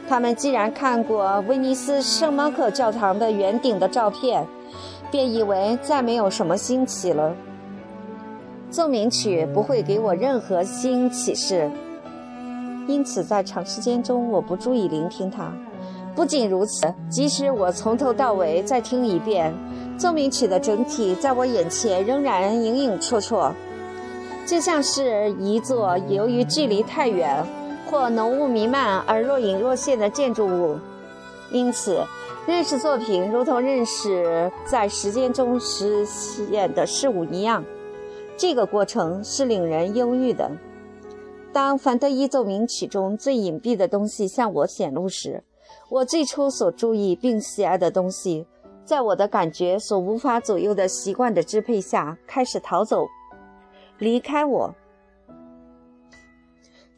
[0.08, 4.46] 他们既然看过威尼斯圣马可教堂的圆顶的照片，
[5.10, 7.34] 便以为再没有什么新奇了。
[8.70, 11.70] 奏鸣曲不会给我任何新启示，
[12.88, 15.52] 因此在长时间中我不注意聆听它。
[16.16, 19.54] 不仅如此，即使我从头到尾再听一遍，
[19.98, 23.52] 奏鸣曲的整体在我眼前仍然影影绰绰，
[24.46, 27.44] 就像是一座由于距离太远
[27.94, 30.80] 或浓雾弥漫而若隐若现的建筑物。
[31.52, 32.04] 因此，
[32.48, 37.64] 认识作品如同认识在时间中实现的事物一样。
[38.36, 40.50] 这个过程是令人忧郁的。
[41.54, 45.44] 当凡德伊奏鸣曲中最隐蔽的东西向我显露时，
[45.88, 48.48] 我最初所注意并喜爱的东西，
[48.84, 53.08] 在我的感觉所无法左右的习惯的支配下，开始逃走，
[54.00, 54.74] 离开我。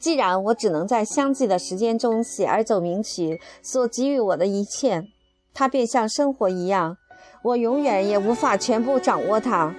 [0.05, 5.03] 既然我只能在相继的时间中喜而奏鸣曲所给予我的一切，
[5.51, 6.95] 它便像生活一样，
[7.41, 9.73] 我永远也无法全部掌握它。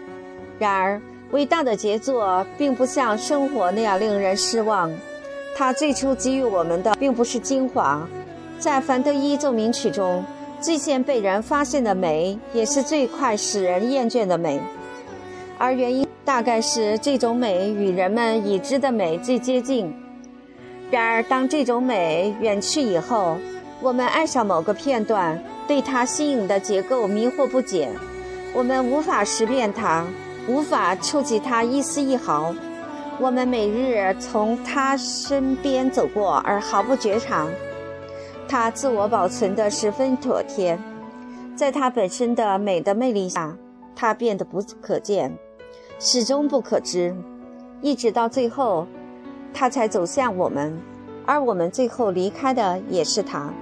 [0.59, 1.01] 然而。
[1.31, 4.93] 伟大的杰作并不像生活那样令人失望，
[5.55, 8.05] 它最初给予我们的并不是精华，
[8.59, 10.25] 在凡德伊奏鸣曲中，
[10.61, 14.61] 最先被人发现的美，也是最快使人厌倦的美，
[15.57, 19.95] 而原因大概是这种美与人们已知的美最接近。
[20.91, 23.37] 然而，当这种美远去以后，
[23.81, 27.91] 我们爱上某个片段，对它新颖的结构迷惑不解，
[28.55, 30.05] 我们无法识辨它。
[30.49, 32.55] 无法触及它一丝一毫，
[33.19, 37.49] 我们每日从他身边走过而毫不觉察。
[38.47, 40.79] 他自我保存得十分妥帖，
[41.57, 43.57] 在他本身的美的魅力下，
[43.97, 45.37] 他变得不可见，
[45.99, 47.13] 始终不可知，
[47.81, 48.87] 一直到最后，
[49.53, 50.77] 他才走向我们，
[51.25, 53.53] 而我们最后离开的也是他。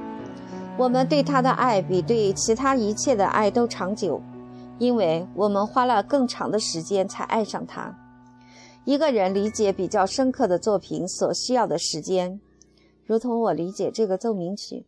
[0.76, 4.20] 我们对他的爱比对其他一切的爱都长久。
[4.80, 7.96] 因为我们花了更长的时间才爱上他。
[8.84, 12.40] 一个人理解比较深刻的作品所需要的时间，
[13.06, 14.84] 如同我理解这个奏鸣曲，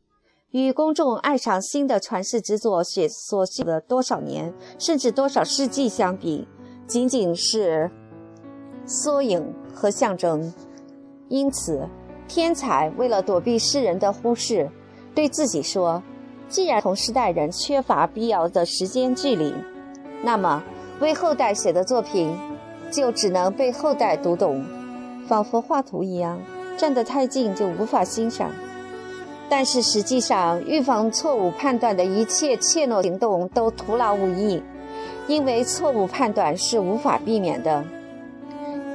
[0.50, 6.48] 与公众爱上新的传世之作所所需的多少年，甚至多少世纪相比，
[6.88, 7.88] 仅仅是
[8.84, 10.52] 缩影和象征。
[11.28, 11.88] 因此，
[12.28, 14.68] 天才为了躲避世人的忽视，
[15.14, 16.02] 对自己说
[16.48, 19.52] ：“既然同时代人缺乏必要的时间距离。”
[20.22, 20.62] 那么，
[21.00, 22.32] 为后代写的作品，
[22.90, 24.64] 就只能被后代读懂，
[25.26, 26.40] 仿佛画图一样，
[26.76, 28.50] 站得太近就无法欣赏。
[29.48, 34.62] 但是实际上，预防错误判断的一切怯懦行动都徒劳无益，
[35.28, 37.84] 因为错误判断是无法避免的。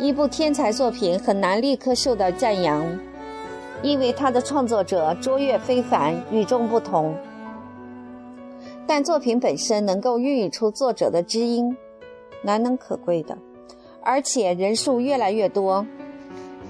[0.01, 2.83] 一部天才作品很难立刻受到赞扬，
[3.83, 7.15] 因为它的创作者卓越非凡，与众不同。
[8.87, 11.77] 但作品本身能够孕育出作者的知音，
[12.41, 13.37] 难能可贵的，
[14.01, 15.85] 而且人数越来越多。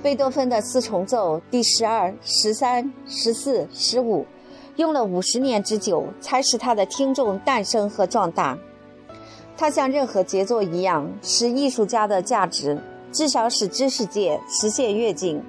[0.03, 4.25] 贝多芬的四重奏第十二、十三、十四、十五，
[4.75, 8.57] 用了五十年之久才使他的听众诞生和壮大。
[9.55, 12.77] 他像任何杰作一样，是艺术家的价值，
[13.11, 15.41] 至少使知识界实现跃进。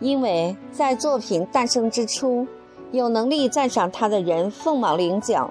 [0.00, 2.46] 因为在作品诞生之初。
[2.90, 5.50] 有能力赞赏他的人凤毛麟角，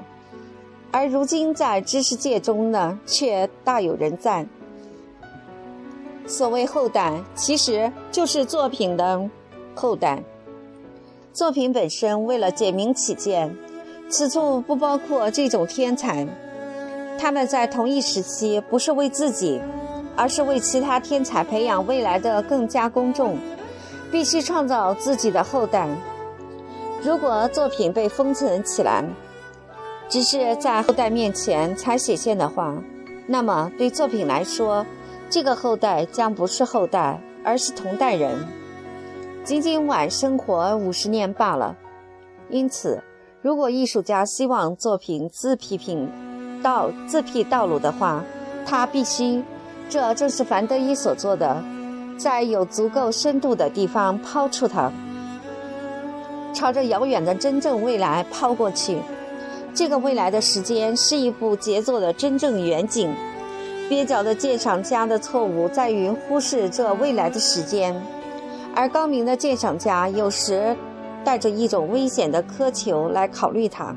[0.90, 4.44] 而如今在知识界中呢，却大有人在。
[6.26, 9.30] 所谓后代，其实就是作品的
[9.76, 10.24] 后代。
[11.32, 13.56] 作品本身为了简明起见，
[14.10, 16.28] 此处不包括这种天才。
[17.20, 19.62] 他们在同一时期不是为自己，
[20.18, 23.38] 而是为其他天才培养未来的更加公众，
[24.12, 25.88] 必须创造自己的后代。
[27.04, 29.06] 如果作品被封存起来，
[30.10, 32.76] 只是在后代面前才显现的话，
[33.28, 34.86] 那么对作品来说，
[35.30, 38.40] 这个后代将不是后代，而是同代人，
[39.44, 41.76] 仅仅晚生活五十年罢了。
[42.50, 43.04] 因此，
[43.42, 46.10] 如果艺术家希望作品自批评
[46.64, 48.24] 道自辟道路的话，
[48.66, 49.44] 他必须，
[49.90, 51.64] 这正是凡德伊所做的，
[52.18, 54.92] 在有足够深度的地方抛出它，
[56.54, 58.98] 朝着遥远的真正未来抛过去。
[59.74, 63.14] 这个未来的时间是一部杰作的真正远景。
[63.90, 67.96] 蹩脚的鉴赏家的错误在于忽视这未来的时间，
[68.76, 70.76] 而高明的鉴赏家有时
[71.24, 73.96] 带着一种危险的苛求来考虑它。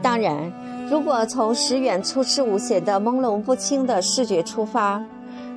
[0.00, 0.50] 当然，
[0.90, 5.02] 如果从时远处事物显得朦胧不清的视觉出发，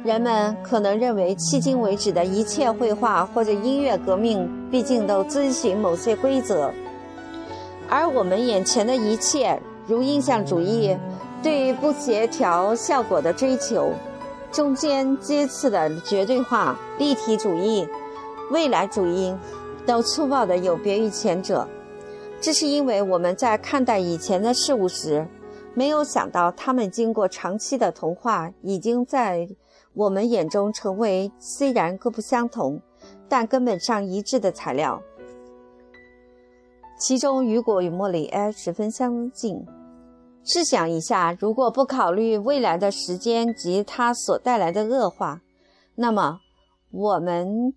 [0.03, 6.71] 人们可能认为迄今为止的一切绘画或者音乐革命毕竟都遵循某些规则。
[7.89, 10.95] 而我们眼前的一切，如印象主义
[11.43, 13.91] 对于不协调效果的追求，
[14.51, 17.87] 中间阶次的绝对化、立体主义、
[18.51, 19.35] 未来主义，
[19.85, 21.67] 都粗暴地有别于前者。
[22.39, 25.27] 这是因为我们在看待以前的事物时，
[25.73, 29.47] 没有想到它们经过长期的同化，已经在
[29.93, 32.79] 我们眼中成为虽然各不相同，
[33.27, 35.01] 但根本上一致的材料。
[36.99, 39.65] 其中，雨果与莫里埃十分相近。
[40.45, 45.41] 试想一下，如果不考虑未来的时间及它所带来的恶化，
[45.95, 46.39] 那么
[46.91, 47.73] 我们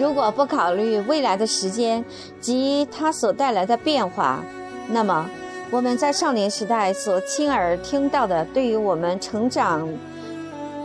[0.00, 2.02] 如果不考虑未来的时间
[2.40, 4.42] 及它所带来的变化，
[4.88, 5.28] 那么
[5.70, 9.86] 我们在少年时代所亲耳听到的，对于我们成长、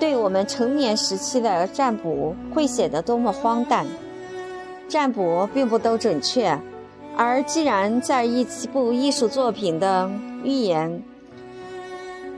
[0.01, 3.86] 对我们成年时期的占卜，会显得多么荒诞。
[4.89, 6.59] 占卜并不都准确，
[7.16, 10.11] 而既然在一部艺术作品的
[10.43, 11.01] 预言，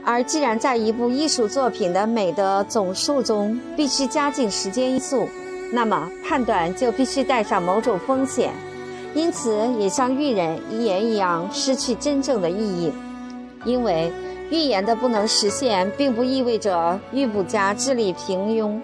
[0.04, 5.28] 而既然在一部艺术作品的美的总数中必须加进时间因素，
[5.72, 8.52] 那么判断就必须带上某种风险，
[9.14, 12.92] 因此也像预言预言一样失去真正的意义。
[13.64, 14.12] 因为
[14.50, 18.80] 预言的不能实现，并不意味着预卜家智力平庸。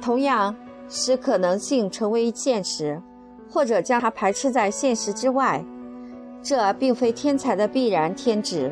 [0.00, 0.54] 同样。
[0.94, 3.00] 使可能性成为现实，
[3.50, 5.64] 或者将它排斥在现实之外，
[6.42, 8.70] 这并非天才的必然天职。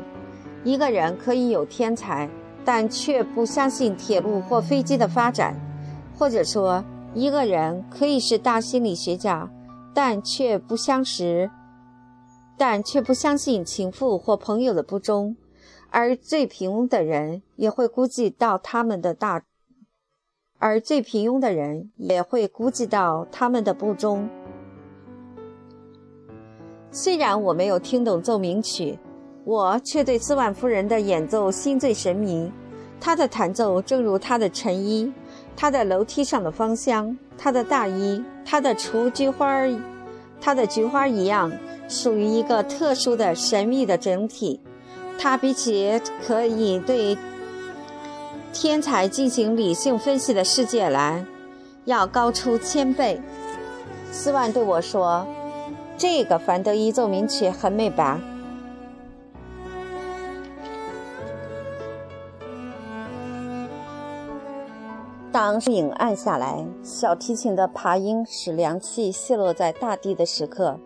[0.64, 2.28] 一个人可以有天才，
[2.62, 5.55] 但却不相信铁路或飞机的发展；
[6.18, 6.85] 或者说，
[7.15, 9.51] 一个人可以是大心理学家，
[9.93, 11.51] 但却不相识，
[12.57, 15.37] 但却不相信情妇或朋友的不忠。
[15.91, 19.43] 而最平庸的人也会估计到他们的大。
[20.61, 24.29] 而最平庸的人也会估计到他们的不忠。
[26.93, 28.99] 虽然我没有听懂奏鸣曲，
[29.45, 32.53] 我却对斯万夫人的演奏心醉神迷。
[33.01, 35.13] 她的弹奏正如她的衬衣、
[35.61, 39.63] 他的楼梯上的芳香、他的大衣、他的雏菊花、
[40.41, 41.53] 他的菊花一样，
[41.87, 44.59] 属于一个特殊的神秘的整体。
[45.19, 47.15] 它比起可以对。
[48.55, 51.27] 天才进行理性分析的世界来，
[51.85, 53.21] 要高出千倍。
[54.11, 55.27] 斯万对我说
[55.99, 58.19] ：“这个凡德伊奏鸣曲很美吧？”
[65.33, 70.76] 当影暗下来，小提琴的爬音使凉气泄落在大地的时刻，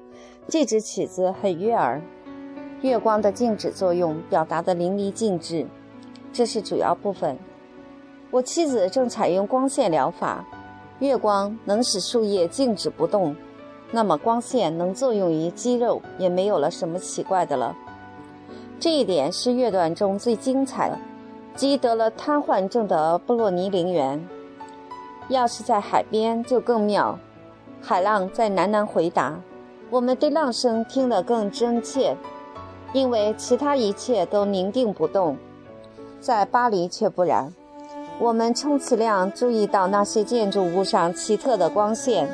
[0.47, 1.99] 这支曲子很悦耳。
[2.83, 5.67] 月光的静止作用表达的淋漓尽致，
[6.31, 7.39] 这是主要部分。
[8.31, 10.45] 我妻子正采用光线疗法，
[10.99, 13.35] 月光能使树叶静止不动，
[13.91, 17.75] 那么光线能作用于肌肉，也没有了什么奇怪的了。
[18.79, 20.99] 这一点是乐段中最精彩的，
[21.57, 24.23] 即得了瘫痪症的布洛尼陵园。
[25.29, 27.19] 要是在海边就更妙，
[27.81, 29.41] 海浪在喃喃回答，
[29.91, 32.17] 我们对浪声听得更真切，
[32.93, 35.37] 因为其他一切都宁定不动。
[36.21, 37.53] 在巴黎却不然。
[38.21, 42.29] 我们充其量注意到那些建筑物上奇特的光线，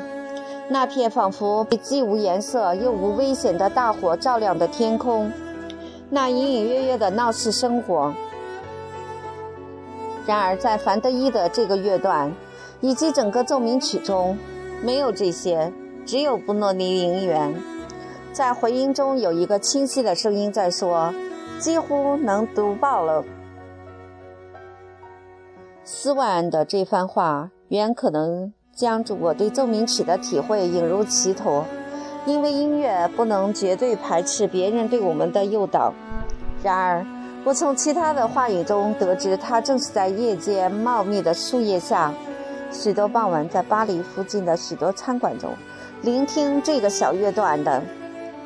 [0.69, 5.31] 那片仿佛被既无颜色又无危险的大火照亮的天空，
[6.09, 8.13] 那隐隐约约的闹市生活。
[10.27, 12.31] 然而，在凡德伊的这个乐段
[12.81, 14.37] 以及整个奏鸣曲中，
[14.83, 15.71] 没有这些，
[16.05, 17.55] 只有布诺尼陵园。
[18.33, 21.13] 在回音中有一个清晰的声音在说，
[21.59, 23.23] 几乎能读报了。
[25.83, 31.63] 斯万的这番话原可能将我对奏鸣曲的体会引入歧途，
[32.25, 35.93] 因为音乐不能绝对排斥别人对我们的诱导。
[36.63, 37.05] 然而，
[37.43, 42.13] 我从其他的话语中得知，他正是在夜间茂密的树叶下，
[42.71, 45.51] 许多傍晚在巴黎附近的许多餐馆中
[46.01, 47.81] 聆听这个小乐段的。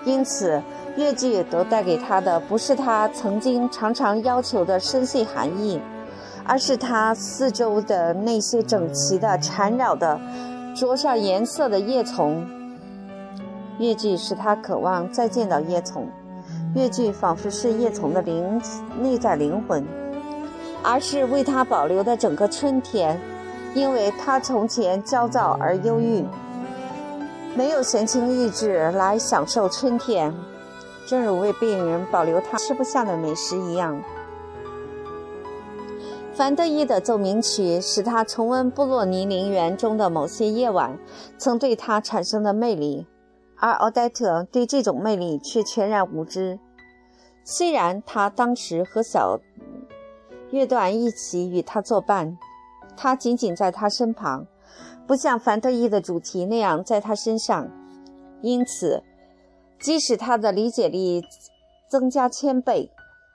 [0.03, 0.61] 因此，
[0.95, 5.81] 乐句都带给他的不是他曾经常常要求的深邃含义，
[6.45, 10.19] 而是他四周的那些整齐的缠绕的、
[10.75, 12.45] 着上颜色的叶丛。
[13.79, 16.07] 乐句使他渴望再见到叶丛。
[16.75, 18.61] 乐句仿佛是叶丛的灵
[19.01, 19.83] 内在灵魂，
[20.83, 23.19] 而是为他保留的整个春天，
[23.75, 26.25] 因为他从前焦躁而忧郁，
[27.55, 30.33] 没有闲情逸致来享受春天，
[31.05, 34.01] 正如为病人保留他吃不下的美食一样。
[36.33, 40.97] 凡德伊的奏鸣曲使他重温布洛尼陵园中的某些夜晚
[41.37, 43.05] 曾对他产生的魅力，
[43.57, 46.59] 而奥黛特对这种魅力却全然无知。
[47.43, 49.39] 虽然他当时和小
[50.49, 52.37] 乐段一起与他作伴，
[52.97, 54.45] 他仅仅在他身旁，
[55.05, 57.67] 不像凡特伊的主题那样在他身上。
[58.41, 59.01] 因此，
[59.79, 61.23] 即使他的理解力
[61.89, 62.91] 增加千倍，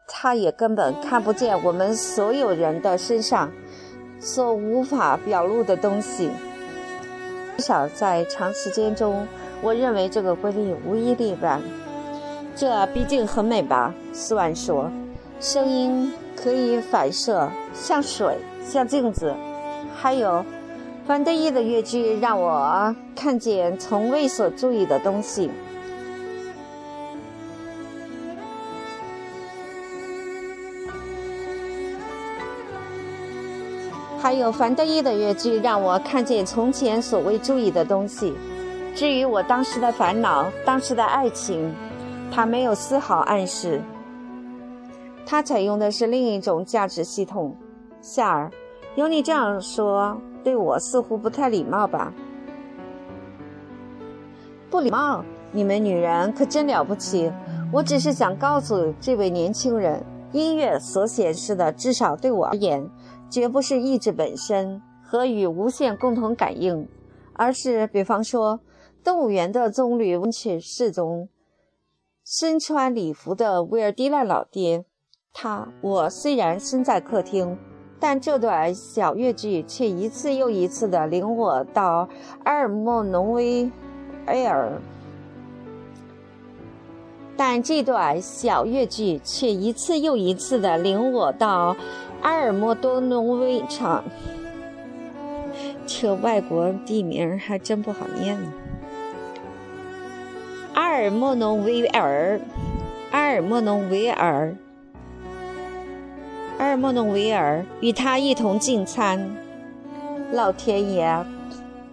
[0.07, 3.51] 他也根本看不见我们所有人的身上
[4.19, 6.31] 所无法表露的东西。
[7.57, 9.27] 至少在长时间中，
[9.63, 11.61] 我认为这个规律无一例外。
[12.57, 13.95] 这毕竟很美吧？
[14.13, 14.91] 斯万说。
[15.39, 19.35] 声音可以反射，像水，像镜子。
[20.03, 20.43] 还有，
[21.07, 25.51] 范德伊的乐句让我看见从未所注意的东西。
[34.19, 38.33] 还有，范德伊的乐句让我看见从前所未注意的东西。
[38.95, 41.75] 至于我当时的烦恼，当时的爱情。
[42.33, 43.83] 他没有丝毫暗示，
[45.27, 47.57] 他采用的是另一种价值系统。
[48.01, 48.49] 夏尔，
[48.97, 52.12] 有你这样说，对我似乎不太礼貌吧？
[54.68, 55.24] 不礼貌？
[55.53, 57.32] 你们女人可真了不起！
[57.72, 62.88] 我只是想告诉这位年轻人，音乐所显示的，至少对我而言，
[63.30, 66.88] 绝不是意志本身和与无限共同感应，
[67.34, 68.61] 而是，比方说，
[69.03, 71.28] 动物园的棕榈温泉室中。
[72.24, 74.84] 身穿礼服的威尔迪兰老爹，
[75.32, 77.59] 他我虽然身在客厅，
[78.01, 82.09] 但这段小越剧却一次又一次地领我到
[82.45, 83.71] 阿尔莫农维
[84.27, 84.81] 埃尔。
[87.37, 91.77] 但这段小越剧却一次又一次地领我到
[92.23, 94.03] 阿尔莫多农维场。
[95.87, 98.53] 这外国地名还真不好念呢。
[100.75, 102.41] 阿尔莫农维尔，
[103.11, 104.55] 阿尔莫农维尔，
[106.61, 109.35] 阿尔莫诺维尔与他一同进餐。
[110.31, 111.25] 老天爷，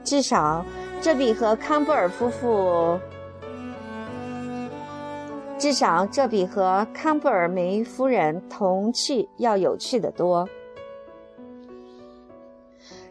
[0.03, 0.65] 至少
[1.01, 2.99] 这比和康布尔夫妇，
[5.57, 10.45] 至少这比和康布尔梅夫人同去要有趣的多。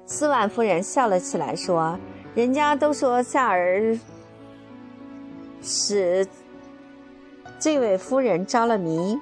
[0.05, 1.99] 斯万夫人笑了起来，说
[2.37, 3.99] ：“人家都说夏尔。”
[5.63, 6.29] 使
[7.59, 9.19] 这位夫人着了迷。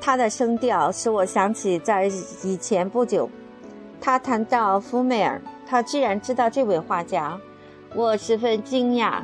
[0.00, 2.06] 他的声调使我想起在
[2.42, 3.28] 以前不久，
[4.00, 7.38] 他谈到福美尔，他居然知道这位画家，
[7.94, 9.20] 我十分惊讶。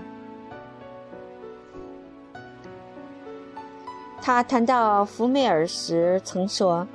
[4.20, 6.86] 他谈到福美尔时曾说：“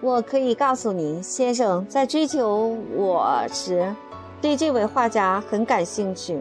[0.00, 3.92] 我可以告诉你，先生在追求我时，
[4.40, 6.40] 对这位画家很感兴趣。”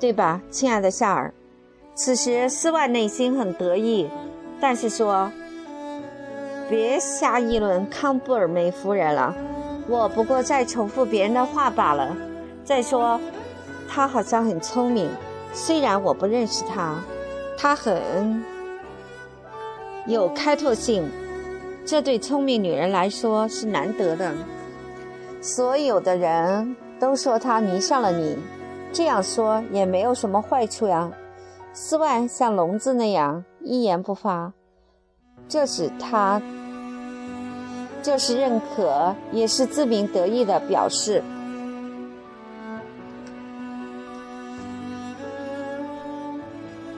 [0.00, 1.32] 对吧，亲爱的夏尔？
[1.94, 4.10] 此时斯万内心很得意，
[4.60, 5.30] 但是说
[6.68, 9.34] ：“别瞎议论康布尔梅夫人了，
[9.88, 12.16] 我不过在重复别人的话罢了。
[12.64, 13.20] 再说，
[13.88, 15.10] 她好像很聪明，
[15.52, 16.96] 虽然我不认识她，
[17.58, 18.42] 她很
[20.06, 21.08] 有开拓性，
[21.84, 24.32] 这对聪明女人来说是难得的。
[25.40, 28.38] 所有的人都说她迷上了你。”
[28.94, 31.10] 这样说也没有什么坏处呀。
[31.72, 34.52] 斯万像聋子那样一言不发，
[35.48, 36.40] 这是他，
[38.02, 41.22] 这是认可，也是自鸣得意的表示。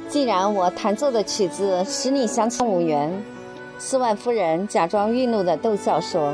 [0.09, 3.13] 既然我弹奏的曲子使你想起动物园，
[3.79, 6.33] 斯万夫人假装愠怒的逗笑说：“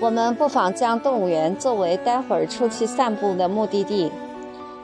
[0.00, 4.12] 我们不妨将动物园作为待会儿出去散步的目的地。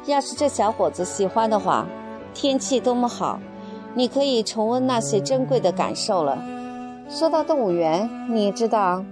[0.07, 1.87] 要是这小伙子喜欢的话，
[2.33, 3.39] 天气多么好，
[3.95, 6.39] 你可以重温那些珍贵的感受了。”
[7.09, 9.05] 说到动物园，你知道，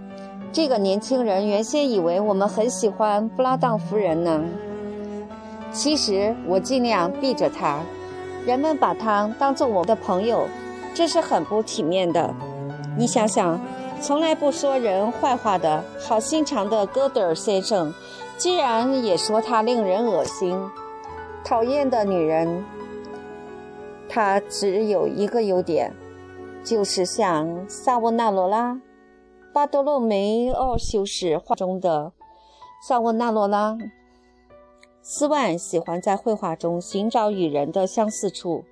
[0.53, 4.43] 这个年轻人原先以为我们很喜欢布拉当夫人呢。
[5.73, 7.81] 其实我尽量避着他。
[8.45, 10.49] 人们把他当做我的朋友，
[10.93, 12.35] 这是很不体面的。
[12.99, 13.61] 你想想，
[14.01, 17.95] 从来不说人坏话的好心肠的戈德尔先生，
[18.37, 20.59] 居然也说他令人恶心、
[21.45, 22.65] 讨厌的女人。
[24.13, 25.91] 他只有一个优点。
[26.63, 28.81] 就是像萨沃纳罗拉、
[29.53, 32.13] 巴多洛梅奥修士画中的
[32.87, 33.77] 萨沃纳罗拉。
[35.01, 38.65] 斯万喜欢在绘画中寻找与人的相似处，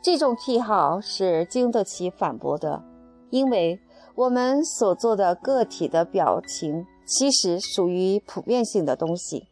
[0.00, 2.82] 这种癖好是经得起反驳的，
[3.28, 3.78] 因为
[4.14, 9.48] 我们所做的个体的表情其实属于普遍性的东西，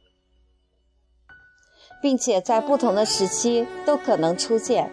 [2.01, 4.91] 并且在不同的时期都可能出现。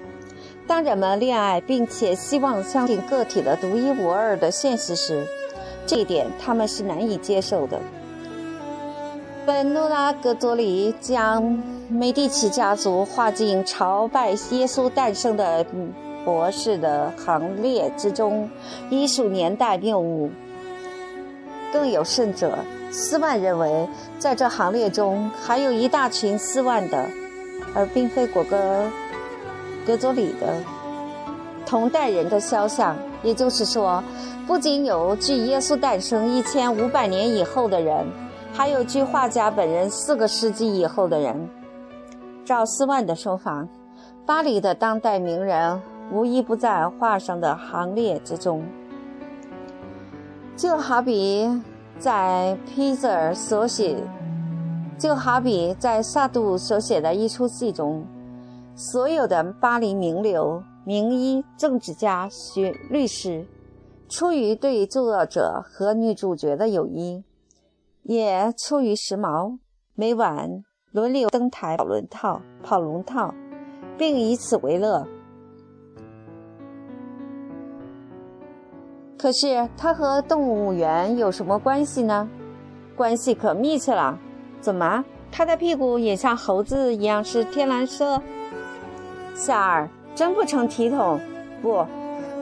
[0.69, 5.25] 当人们恋爱并且希望相信个体的独一无二的现实时，
[5.87, 7.79] 这一点他们是难以接受的。
[9.47, 11.41] 本努拉·格多里将
[11.89, 15.65] 美第奇家族划进朝拜耶稣诞生的
[16.23, 18.47] 博士的行列之中，
[18.91, 20.29] 已属年代谬误。
[21.73, 22.59] 更有甚者，
[22.91, 23.87] 斯万认为，
[24.19, 27.09] 在这行列中还有一大群斯万的，
[27.73, 28.85] 而并非果戈。
[29.85, 30.61] 格佐里的
[31.65, 34.03] 同代人的肖像，也就是说，
[34.47, 38.05] 不仅有距耶稣诞生一千五百年以后的人，
[38.53, 41.49] 还有距画家本人四个世纪以后的人。
[42.43, 43.67] 照斯万的说法，
[44.25, 45.79] 巴黎的当代名人
[46.11, 48.63] 无一不在画上的行列之中。
[50.55, 51.47] 就好比
[51.99, 53.95] 在皮泽尔所写，
[54.97, 58.03] 就好比在萨杜所写的一出戏中。
[58.81, 63.45] 所有的巴黎名流、名医、政治家、学律师，
[64.07, 67.21] 出于对作者和女主角的友谊，
[68.03, 69.57] 也出于时髦，
[69.95, 70.63] 每晚
[70.93, 73.33] 轮流登台跑龙套、跑龙套，
[73.97, 75.05] 并以此为乐。
[79.17, 82.29] 可是，他和动物园有什么关系呢？
[82.95, 84.17] 关系可密切了。
[84.61, 88.21] 怎么，他的屁股也像猴子一样是天蓝色？
[89.39, 91.17] 夏儿真不成体统。
[91.61, 91.85] 不，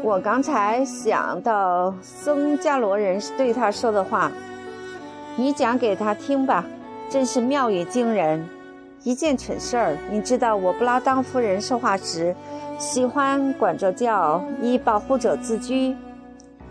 [0.01, 4.31] 我刚才想到僧伽罗人对他说的话，
[5.35, 6.65] 你讲给他听吧。
[7.07, 8.43] 真是妙语惊人。
[9.03, 12.35] 一件蠢事儿，你知道，我布拉当夫人说话时，
[12.79, 15.95] 喜欢管着叫，以保护者自居。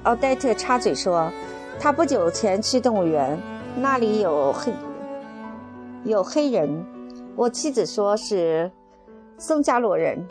[0.02, 1.30] 奥黛特插嘴说，
[1.78, 3.38] 他不久前去动物园，
[3.76, 4.72] 那里有黑，
[6.02, 6.84] 有黑人。
[7.36, 8.72] 我妻子说是。
[9.38, 10.26] 僧伽罗人，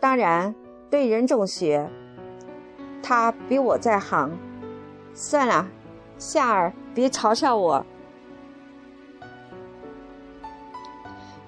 [0.00, 0.54] 当然
[0.90, 1.88] 对人种学，
[3.02, 4.36] 他比我在行。
[5.12, 5.68] 算了，
[6.16, 7.84] 夏儿，别嘲笑我。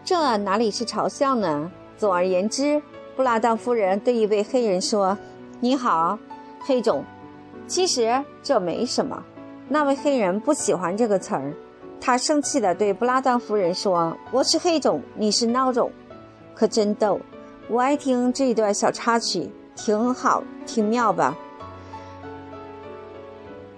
[0.05, 1.71] 这哪里是嘲笑呢？
[1.97, 2.83] 总而言之，
[3.17, 5.17] 布拉当夫人对一位黑人说
[5.61, 6.19] ：“你好，
[6.61, 7.05] 黑种。”
[7.67, 9.23] 其实这没什么。
[9.69, 11.55] 那位黑人不喜欢这个词儿，
[12.01, 15.91] 他生气地对布拉当夫人说：“我是黑种，你是孬种。”
[16.61, 17.19] 可真逗，
[17.71, 21.35] 我爱听这一段小插曲，挺好，挺妙吧？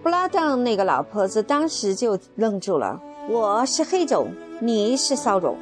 [0.03, 3.01] 布拉当那个老婆子当时就愣住了。
[3.29, 5.57] 我是黑种，你是骚种。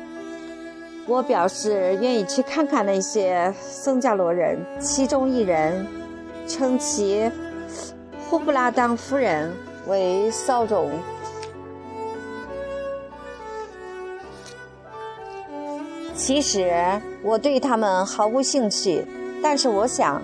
[1.06, 5.86] 我表示愿意去看看那些僧伽罗人，其中一人
[6.48, 7.30] 称其
[8.30, 9.52] 呼布拉当夫人
[9.86, 10.90] 为骚种。
[16.20, 16.70] 其实
[17.22, 19.06] 我对他们毫无兴趣，
[19.42, 20.20] 但是我想，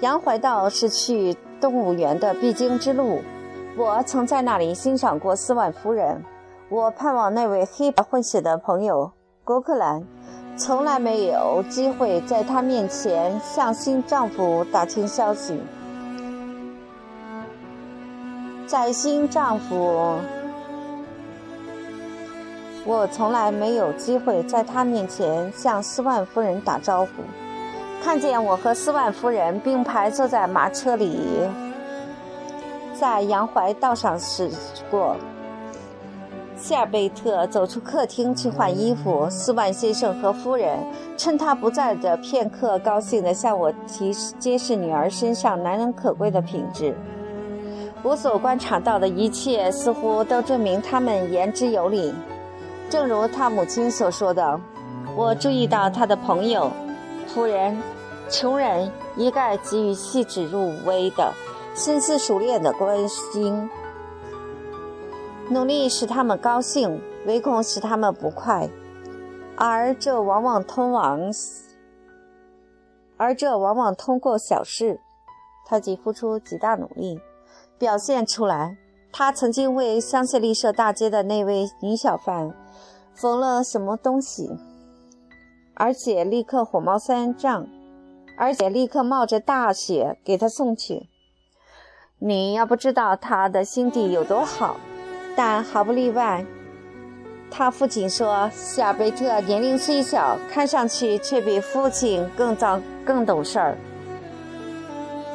[0.00, 3.20] 洋怀道是去动物园的必经之路。
[3.76, 6.24] 我曾在那里欣赏过斯万夫人。
[6.70, 9.12] 我盼望那位黑白混血的朋友
[9.44, 10.02] 郭克兰，
[10.56, 15.60] 从来没有机会在他面前向新丈夫打听消息。
[18.66, 20.18] 在新丈夫。
[22.86, 27.10] 我从来没有机会在他面前向斯万夫人打招呼。
[28.02, 31.18] 看见我和斯万夫人并排坐在马车里，
[32.92, 34.50] 在洋怀道上驶
[34.90, 35.16] 过。
[36.56, 39.28] 谢尔贝特走出客厅去换衣服。
[39.30, 40.78] 斯万先生和夫人
[41.16, 46.94] 趁他不在的片刻，高兴地向我提揭示女儿身上难能可贵的品质。
[48.02, 52.14] 我所观察到的一切，似乎都证明他们言之有理。
[52.94, 54.60] 正如他母亲所说的，
[55.16, 56.70] 我注意到他的朋友、
[57.28, 57.76] 仆人、
[58.30, 61.32] 穷人一概给予细致入微的、
[61.74, 63.68] 深思熟练的关心。
[65.48, 68.68] 努力使他们高兴，唯恐使他们不快，
[69.56, 71.18] 而这往往通往，
[73.16, 75.00] 而这往往通过小事，
[75.66, 77.18] 他即付出极大努力，
[77.76, 78.76] 表现出来。
[79.10, 82.52] 他曾经为香榭丽舍大街的那位女小贩
[83.14, 84.50] 缝了什么东西，
[85.74, 87.66] 而且立刻火冒三丈，
[88.36, 91.08] 而且立刻冒着大雪给他送去。
[92.18, 94.76] 你要不知道他的心地有多好。
[95.36, 96.46] 但毫不例外，
[97.50, 103.76] 他父亲说，希尔贝特年龄虽小，看上去却比父亲更早、更懂事儿。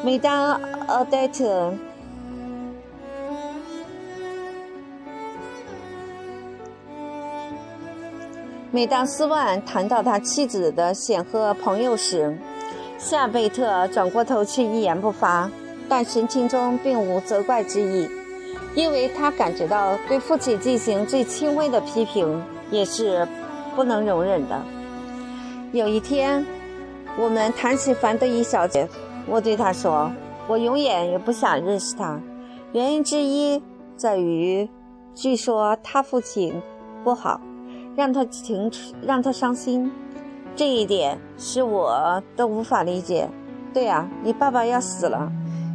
[0.01, 0.53] 每当
[0.87, 1.73] 奥黛特，
[8.71, 12.37] 每当斯万谈到他妻子的显赫朋友时，
[12.99, 15.49] 夏贝特转过头去一言不发，
[15.87, 18.07] 但神情中并无责怪之意。
[18.75, 22.39] 因为他感觉到对父亲进行最轻微的批评
[22.69, 23.27] 也是
[23.75, 24.61] 不能容忍的。
[25.71, 26.45] 有一天，
[27.17, 28.87] 我们谈起凡德伊小姐，
[29.27, 30.11] 我对她说
[30.47, 32.21] ：“我永远也不想认识她，
[32.73, 33.59] 原因之一
[33.97, 34.69] 在于，
[35.15, 36.61] 据说她父亲
[37.03, 37.41] 不好，
[37.95, 38.71] 让他情
[39.01, 39.91] 让他伤心，
[40.55, 43.29] 这一点是我都无法理解。
[43.73, 45.31] 对啊，你爸爸要死了，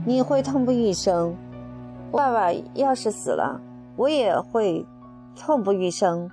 [0.07, 1.35] 你会痛不欲生。”
[2.11, 3.61] 爸爸要是死了，
[3.97, 4.87] 我也会
[5.35, 6.31] 痛不欲生，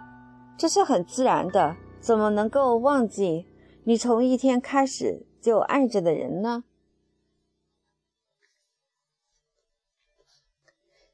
[0.56, 1.76] 这是很自然的。
[2.00, 3.46] 怎么能够忘记
[3.84, 6.64] 你从一天开始就爱着的人呢？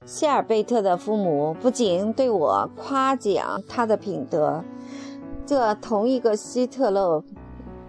[0.08, 4.64] 谢尔贝特的父母不仅对我夸奖他的品德，
[5.46, 7.22] 这同一个希特勒，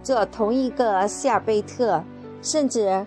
[0.03, 2.03] 这同一个谢尔贝特，
[2.41, 3.05] 甚至。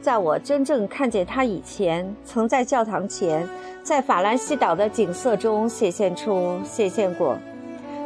[0.00, 3.46] 在我真正看见他以前，曾在教堂前，
[3.82, 7.36] 在法兰西岛的景色中显现出显现过。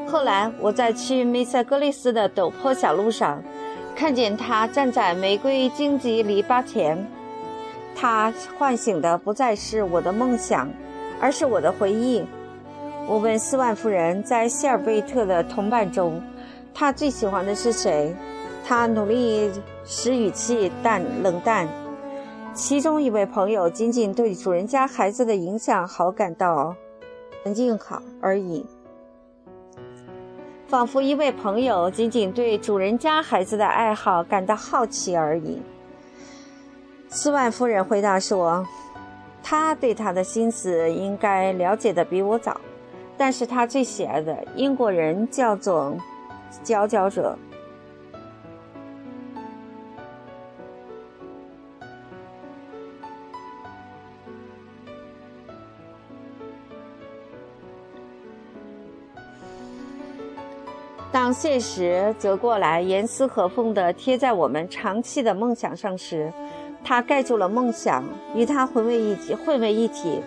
[0.09, 3.41] 后来我在去梅塞格利斯的陡坡小路上，
[3.95, 7.07] 看见他站在玫瑰荆棘篱笆前。
[7.95, 10.69] 他唤醒的不再是我的梦想，
[11.21, 12.25] 而是我的回忆。
[13.07, 16.21] 我问斯万夫人，在希尔贝特的同伴中，
[16.73, 18.15] 她最喜欢的是谁？
[18.67, 19.51] 她努力
[19.85, 21.69] 使语气淡冷淡。
[22.55, 26.75] 其中一位朋友仅仅对主人家孩子的影响好感到
[27.43, 28.65] 环境好而已，
[30.69, 35.61] 仿佛一位朋友仅仅对主人家孩子的爱好感到好奇而已。
[37.17, 38.67] 斯万夫人回答说
[39.41, 42.61] ：“他对他的心思应该了解的比我早，
[43.17, 45.97] 但是他最喜爱的英国人叫做
[46.65, 47.39] 佼佼者。”
[61.13, 66.31] 当现实则过来严丝合缝地贴在我们长期的梦想上时，
[66.85, 68.05] 它盖住了梦想，
[68.35, 70.21] 与它混为一体，混为一体，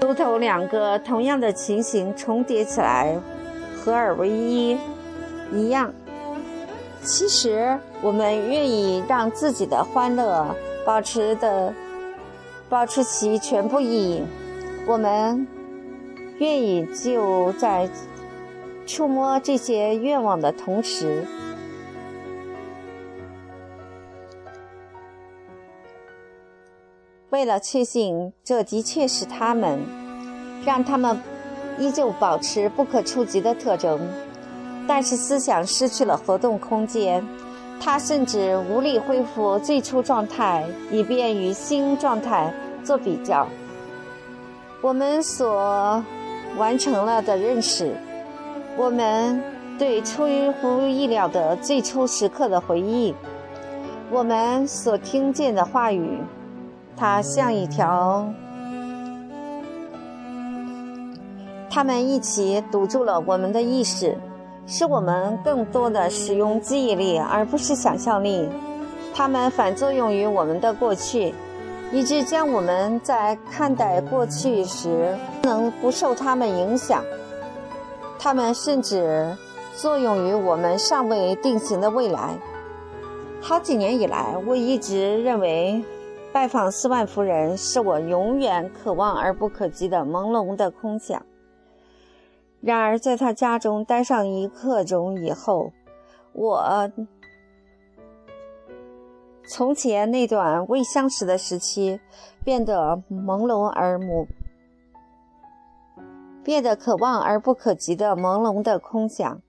[0.00, 3.16] 如同两个同样的情形重叠起来，
[3.76, 4.76] 合二为一
[5.52, 5.92] 一样。
[7.02, 11.72] 其实，我们愿意让自己的欢乐保持的，
[12.68, 14.22] 保持其全部意义。
[14.86, 15.46] 我们
[16.38, 17.88] 愿意就在。
[18.86, 21.24] 触摸这些愿望的同时，
[27.30, 29.78] 为了确信这的确是他们，
[30.64, 31.16] 让他们
[31.78, 34.00] 依旧保持不可触及的特征，
[34.86, 37.24] 但是思想失去了活动空间，
[37.80, 42.52] 他甚至无力恢复最初状态，以便与新状态
[42.82, 43.46] 做比较。
[44.82, 46.02] 我们所
[46.56, 47.94] 完成了的认识。
[48.76, 49.42] 我们
[49.78, 50.26] 对出
[50.60, 53.14] 乎意料的最初时刻的回忆，
[54.10, 56.18] 我们所听见的话语，
[56.96, 58.26] 它像一条，
[61.70, 64.16] 他们一起堵住了我们的意识，
[64.66, 68.48] 使我们更多的使用记忆力而不是想象力。
[69.14, 71.34] 他们反作用于我们的过去，
[71.92, 77.02] 以致将我们在看待过去时能不受他们影响。
[78.18, 79.36] 它们甚至
[79.74, 82.38] 作用于我们尚未定型的未来。
[83.40, 85.82] 好几年以来，我一直认为，
[86.32, 91.24] 拜访斯万夫人是我永远渴望而不可及的朦胧的空想。
[92.60, 95.72] 然而，在他家中待上一刻钟以后，
[96.32, 96.90] 我
[99.48, 102.00] 从前那段未相识的时期
[102.44, 104.26] 变得朦胧而模，
[106.44, 109.40] 变得可望而不可及的朦胧的空想。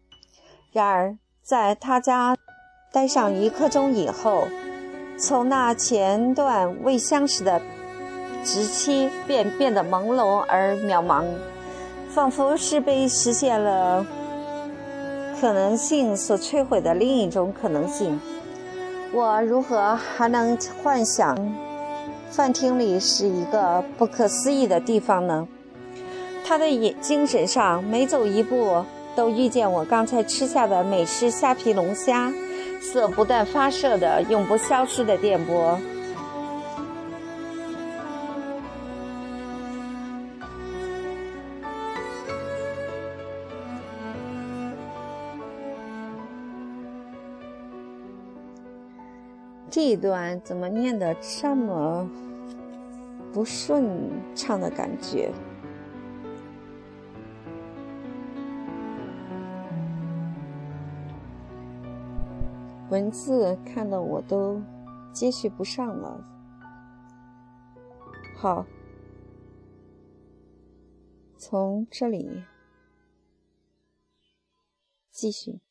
[0.72, 2.36] 然而，在他家。
[2.94, 4.44] 待上一刻钟以后，
[5.22, 7.62] 从那前段未相识的
[8.44, 11.24] 时期便变得朦胧而渺茫，
[12.10, 14.04] 仿佛是被实现了
[15.40, 18.20] 可能性所摧毁的另一种可能性。
[19.14, 21.38] 我如何还能幻想
[22.32, 25.48] 饭厅里是一个不可思议的地方呢？
[26.44, 28.84] 他的眼精神上每走一步
[29.16, 32.34] 都遇见我刚才吃下的美式虾皮龙虾。
[32.82, 35.80] 所不断发射的永不消失的电波。
[49.70, 52.10] 这一段怎么念的这么
[53.32, 55.32] 不顺畅的感觉？
[62.92, 64.62] 文字看的我都
[65.14, 66.22] 接续不上了。
[68.38, 68.66] 好，
[71.38, 72.44] 从这里
[75.10, 75.62] 继续。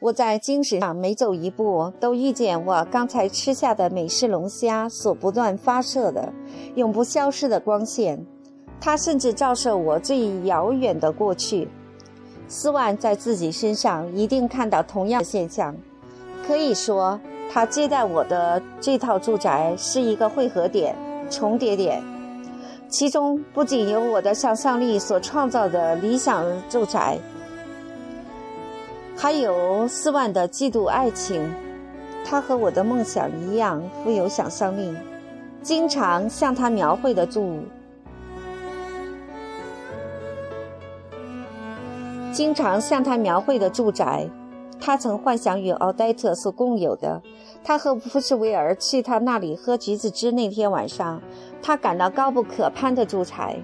[0.00, 6.30] 我在精神上每走一步，都遇见我刚才吃下的美式龙虾所不断发射的
[6.74, 8.26] 永不消失的光线，
[8.78, 11.70] 它甚至照射我最遥远的过去。
[12.48, 15.74] 斯万在自己身上一定看到同样的现象。
[16.46, 17.18] 可以说，
[17.50, 20.94] 他接待我的这套住宅是一个汇合点、
[21.30, 22.02] 重叠点，
[22.88, 27.18] 其中不仅有我的想象力所创造的理想住宅，
[29.16, 31.50] 还有斯万的嫉妒爱情。
[32.26, 34.94] 他和我的梦想一样富有想象力，
[35.62, 37.58] 经常向他描绘的住，
[42.32, 44.28] 经常向他描绘的住宅。
[44.86, 47.22] 他曾幻想与奥黛特所共有的，
[47.64, 51.22] 他和福什维尔去他那里喝橘子汁那天晚上，
[51.62, 53.56] 他感到高不可攀的住宅。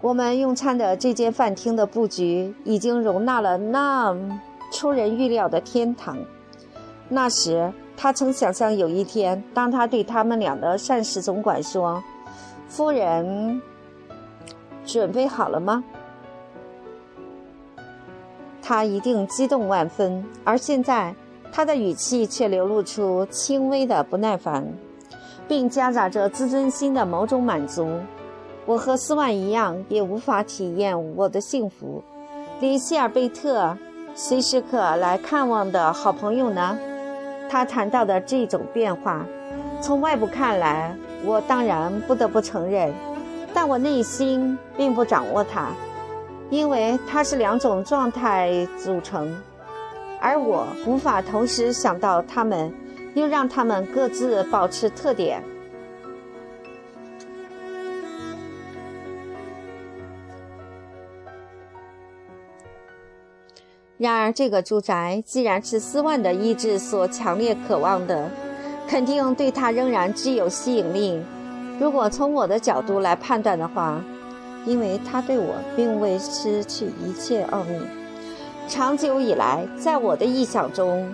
[0.00, 4.16] 我们用餐的这间饭厅的布局已经容纳了那
[4.70, 6.16] 出人预料的天堂。
[7.08, 12.00] 那时，他曾想象有一天，当他对他们俩的膳食总管说
[12.70, 13.60] ：“夫人，
[14.84, 15.82] 准备好了吗？”
[18.68, 21.14] 他一定激动万分，而现在
[21.52, 24.66] 他的语气却流露出轻微的不耐烦，
[25.46, 27.88] 并夹杂着自尊心的某种满足。
[28.64, 32.02] 我和斯万一样，也无法体验我的幸福。
[32.58, 33.78] 连希尔贝特
[34.16, 36.76] 随时可来看望的好朋友呢？
[37.48, 39.24] 他谈到的这种变化，
[39.80, 40.92] 从外部看来，
[41.24, 42.92] 我当然不得不承认，
[43.54, 45.68] 但我内心并不掌握它。
[46.48, 49.36] 因为它是两种状态组成，
[50.20, 52.72] 而我无法同时想到它们，
[53.14, 55.42] 又让它们各自保持特点。
[63.98, 68.30] 然而，这个住宅既然是斯万的意志所强烈渴望的，
[68.86, 71.20] 肯定对他仍然具有吸引力。
[71.80, 74.00] 如果从我的角度来判断的话。
[74.66, 77.80] 因为他对我并未失去一切奥秘。
[78.68, 81.08] 长久以来，在我的臆想中，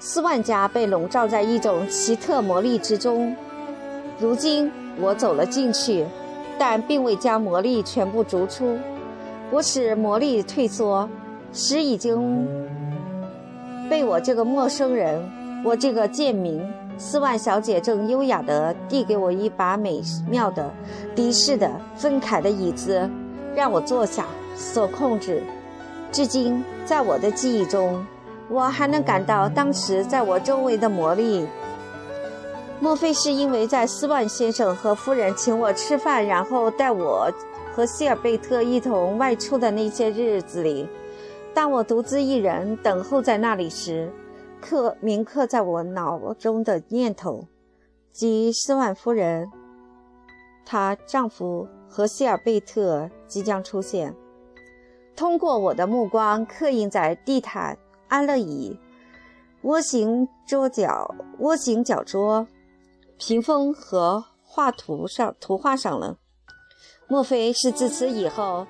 [0.00, 3.34] 斯万家被笼罩在一种奇特魔力之中。
[4.18, 4.70] 如今
[5.00, 6.04] 我走了进去，
[6.58, 8.76] 但并未将魔力全部逐出。
[9.50, 11.08] 我使魔力退缩，
[11.52, 12.46] 使已经
[13.88, 15.22] 被我这个陌生人，
[15.64, 16.60] 我这个贱民。
[16.98, 20.70] 斯万小姐正优雅地递给我一把美妙的、
[21.14, 23.08] 敌视的、分开的椅子，
[23.54, 24.26] 让我坐下。
[24.56, 25.40] 所控制，
[26.10, 28.04] 至今在我的记忆中，
[28.48, 31.46] 我还能感到当时在我周围的魔力。
[32.80, 37.30] 莫非是因为在斯万先生和夫人请我吃饭，然后带我
[37.72, 40.88] 和希尔贝特一同外出的那些日子里，
[41.54, 44.10] 当我独自一人等候在那里时？
[44.60, 47.46] 刻铭刻在我脑中的念头，
[48.12, 49.50] 即斯万夫人、
[50.64, 54.14] 她丈夫和希尔贝特即将出现。
[55.16, 57.76] 通过我的目光刻印在地毯、
[58.08, 58.78] 安乐椅、
[59.62, 62.46] 窝形桌角、窝形角桌、
[63.18, 66.18] 屏风和画图上图画上了。
[67.08, 68.66] 莫非是自此以后？